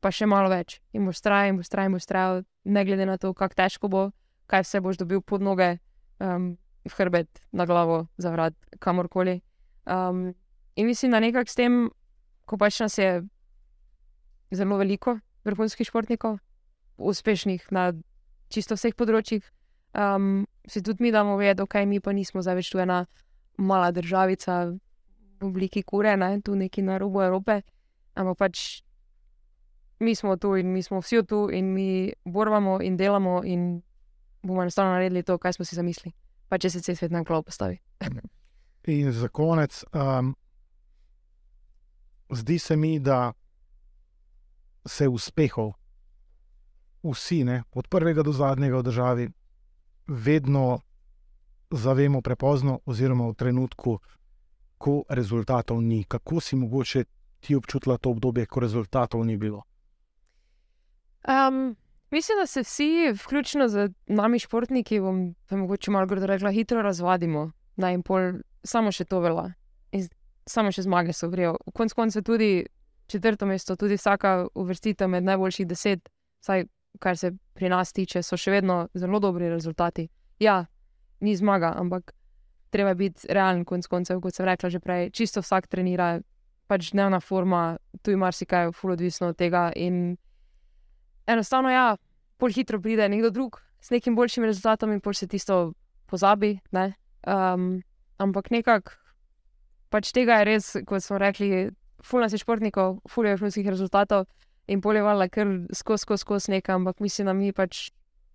pa 0.00 0.12
še 0.14 0.28
malo 0.30 0.52
več. 0.52 0.78
In 0.94 1.08
boš 1.08 1.24
trajal, 1.24 1.52
in 1.52 1.58
boš 1.58 1.72
trajal, 1.72 1.90
in 1.90 1.98
boš 1.98 2.06
trajal, 2.06 2.44
ne 2.64 2.84
glede 2.86 3.08
na 3.08 3.18
to, 3.18 3.32
kako 3.34 3.58
težko 3.58 3.90
bo, 3.90 4.04
kaj 4.46 4.64
vse 4.66 4.82
boš 4.84 5.00
dobil 5.02 5.24
pod 5.24 5.42
noge, 5.42 5.74
um, 6.22 6.54
v 6.86 6.94
hrbet, 6.96 7.42
na 7.52 7.66
glavo, 7.66 8.06
za 8.16 8.30
vrat, 8.32 8.54
kamorkoli. 8.78 9.40
Um, 9.84 10.32
In 10.78 10.86
mislim, 10.86 11.10
da 11.10 11.20
nekako 11.20 11.50
s 11.50 11.58
tem, 11.58 11.90
ko 12.46 12.56
pač 12.56 12.76
nas 12.80 12.98
je 12.98 13.22
zelo 14.54 14.76
veliko 14.78 15.16
vrhunskih 15.44 15.88
športnikov, 15.88 16.38
uspešnih 16.98 17.64
na 17.74 17.90
čisto 18.48 18.78
vseh 18.78 18.94
področjih, 18.94 19.42
um, 19.98 20.46
si 20.70 20.82
tudi 20.86 21.02
mi 21.02 21.10
damo 21.10 21.34
vedeti, 21.40 21.66
kaj 21.66 21.88
mi 21.90 21.98
pa 21.98 22.14
nismo 22.14 22.46
zdaj 22.46 22.60
več 22.60 22.70
tu 22.70 22.78
ena 22.78 23.00
mala 23.58 23.90
državica 23.90 24.60
v 24.70 25.50
obliki 25.50 25.82
kure, 25.82 26.14
ne, 26.14 26.30
tu 26.46 26.54
neki 26.54 26.86
na 26.86 27.02
robu 27.02 27.26
Evrope. 27.26 27.64
Ampak 28.14 28.38
pač 28.38 28.64
mi 29.98 30.14
smo 30.14 30.38
tu 30.38 30.54
in 30.62 30.70
mi 30.70 30.86
smo 30.86 31.02
vsi 31.02 31.26
tu 31.26 31.48
in 31.50 31.74
mi 31.74 32.12
borbamo 32.22 32.78
in 32.86 32.96
delamo 32.96 33.40
in 33.42 33.80
bomo 34.46 34.62
enostavno 34.62 34.94
naredili 34.94 35.26
to, 35.26 35.42
kar 35.42 35.58
smo 35.58 35.66
si 35.66 35.74
zamislili. 35.74 36.14
Pa 36.46 36.62
če 36.62 36.70
se 36.70 36.86
cel 36.86 36.94
svet 36.94 37.10
na 37.10 37.26
klop 37.26 37.50
postavi. 37.50 37.80
in 38.86 39.10
za 39.12 39.28
konec. 39.28 39.82
Um 39.90 40.36
zdi 42.30 42.58
se 42.58 42.76
mi, 42.76 42.98
da 43.00 43.32
se 44.86 45.08
uspehov, 45.08 45.72
vsi, 47.02 47.44
ne, 47.44 47.62
od 47.72 47.88
prvega 47.88 48.22
do 48.22 48.32
zadnjega 48.32 48.78
v 48.78 48.82
državi, 48.82 49.28
vedno 50.06 50.80
zavemo 51.70 52.20
prepozno, 52.20 52.80
oziroma 52.86 53.28
v 53.28 53.34
trenutku, 53.34 53.98
ko 54.78 55.02
rezultatov 55.08 55.82
ni. 55.82 56.04
Kako 56.04 56.40
si 56.40 56.56
mogoče 56.56 57.04
ti 57.40 57.54
občutila 57.54 57.98
to 57.98 58.10
obdobje, 58.10 58.46
ko 58.46 58.60
rezultatov 58.60 59.26
ni 59.26 59.36
bilo? 59.36 59.62
Um, 61.28 61.76
mislim, 62.10 62.38
da 62.38 62.46
se 62.46 62.62
vsi, 62.62 63.12
vključno 63.24 63.68
z 63.68 63.90
nami, 64.06 64.38
športniki, 64.38 65.00
bom 65.00 65.34
mogoče 65.50 65.90
malo 65.90 66.06
rekla, 66.06 66.50
hitro 66.50 66.82
razvadimo. 66.82 67.50
Naj 67.76 67.94
in 67.94 68.02
pol, 68.02 68.32
samo 68.64 68.92
še 68.92 69.04
to 69.04 69.20
velja 69.20 69.52
samo 70.48 70.72
še 70.72 70.82
zmage 70.82 71.12
so 71.12 71.28
vrijo. 71.28 71.56
V 71.66 71.72
koncu 71.76 71.94
konca 71.94 72.22
tudi 72.22 72.66
četrto 73.08 73.46
mesto, 73.46 73.76
tudi 73.76 73.96
vsaka 73.96 74.48
uvrstitev 74.54 75.08
med 75.08 75.24
najboljših 75.24 75.66
deset, 75.66 76.08
vsaj 76.42 76.64
kar 76.98 77.16
se 77.16 77.32
pri 77.54 77.68
nas 77.68 77.92
tiče, 77.92 78.22
so 78.22 78.36
še 78.36 78.50
vedno 78.50 78.88
zelo 78.94 79.20
dobri 79.20 79.48
rezultati. 79.48 80.08
Ja, 80.38 80.64
ni 81.20 81.36
zmaga, 81.36 81.72
ampak 81.76 82.12
treba 82.70 82.94
biti 82.94 83.28
realen, 83.32 83.64
konc 83.64 83.86
koncev, 83.86 84.20
kot 84.20 84.34
sem 84.34 84.46
rekla 84.46 84.70
že 84.70 84.80
prej. 84.80 85.10
Čisto 85.10 85.42
vsak 85.44 85.68
trenira, 85.68 86.18
pač 86.68 86.92
dnevna 86.92 87.20
forma, 87.20 87.78
tu 88.02 88.12
je 88.12 88.20
marsikaj, 88.20 88.72
ful 88.76 88.92
odvisno 88.92 89.32
od 89.32 89.38
tega. 89.38 89.70
In 89.76 90.16
enostavno, 91.26 91.72
ja, 91.72 91.96
pol 92.38 92.52
hitro 92.54 92.80
pride 92.80 93.08
nekdo 93.08 93.30
drug 93.30 93.60
s 93.80 93.90
nekim 93.90 94.16
boljšim 94.16 94.44
rezultatom 94.44 94.92
in 94.92 95.00
pol 95.00 95.14
se 95.14 95.26
tisto 95.26 95.72
pozabi. 96.06 96.58
Um, 96.72 97.80
ampak 98.18 98.50
nekako 98.50 98.92
pač 99.90 100.12
tega 100.12 100.40
je 100.40 100.48
res, 100.48 100.72
kot 100.86 101.04
smo 101.04 101.18
rekli, 101.18 101.68
fulno 102.04 102.28
si 102.28 102.38
športnikov, 102.38 103.00
fulno 103.08 103.32
je 103.32 103.38
vrhunskih 103.38 103.68
rezultatov 103.68 104.26
in 104.68 104.80
poljevala 104.84 105.28
kar 105.28 105.48
skozi, 105.72 106.02
skozi, 106.02 106.22
skozi 106.22 106.52
nekaj, 106.58 106.74
ampak 106.74 107.00
mislim, 107.00 107.26
da 107.30 107.32
mi 107.32 107.52
pač 107.52 107.88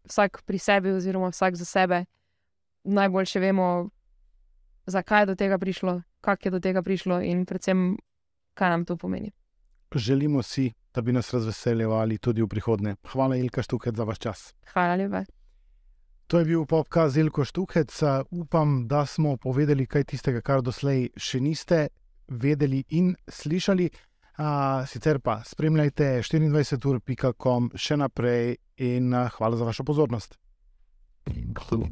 vsak 0.09 0.41
pri 0.45 0.59
sebi, 0.59 0.91
oziroma 0.91 1.29
vsak 1.31 1.55
za 1.55 1.65
sebe, 1.65 2.03
najboljše 2.83 3.39
vemo, 3.39 3.89
zakaj 4.85 5.21
je 5.21 5.25
do 5.31 5.35
tega 5.35 5.57
prišlo, 5.57 6.01
kako 6.21 6.47
je 6.47 6.51
do 6.51 6.59
tega 6.59 6.81
prišlo 6.83 7.21
in 7.21 7.45
predvsem, 7.45 7.93
kaj 8.53 8.69
nam 8.69 8.85
to 8.85 8.97
pomeni. 8.97 9.31
Želimo 9.95 10.41
si, 10.41 10.71
da 10.93 11.01
bi 11.01 11.13
nas 11.13 11.33
razveseljevali 11.33 12.17
tudi 12.17 12.41
v 12.41 12.47
prihodnje. 12.47 12.95
Hvala, 13.11 13.37
Ilka 13.37 13.61
Štuket, 13.61 13.95
za 13.95 14.03
vaš 14.03 14.19
čas. 14.19 14.53
Hvala 14.73 14.95
lepa. 14.95 15.23
To 16.33 16.39
je 16.39 16.45
bil 16.45 16.65
popka 16.65 17.09
Zelko 17.09 17.45
Štuhec. 17.45 17.93
Upam, 18.31 18.87
da 18.87 19.05
smo 19.05 19.37
povedali 19.37 19.85
kaj 19.85 20.03
tistega, 20.03 20.41
kar 20.41 20.63
doslej 20.65 21.11
še 21.13 21.37
niste 21.37 21.77
vedeli 22.25 22.79
in 22.97 23.11
slišali. 23.29 23.85
A, 24.41 24.81
sicer 24.89 25.21
pa 25.21 25.43
spremljajte 25.45 26.25
24.com 26.25 27.69
še 27.77 27.99
naprej 28.01 28.57
in 28.81 29.13
a, 29.13 29.27
hvala 29.37 29.61
za 29.61 29.69
vašo 29.69 29.85
pozornost. 29.85 30.39
Hvala. 31.29 31.85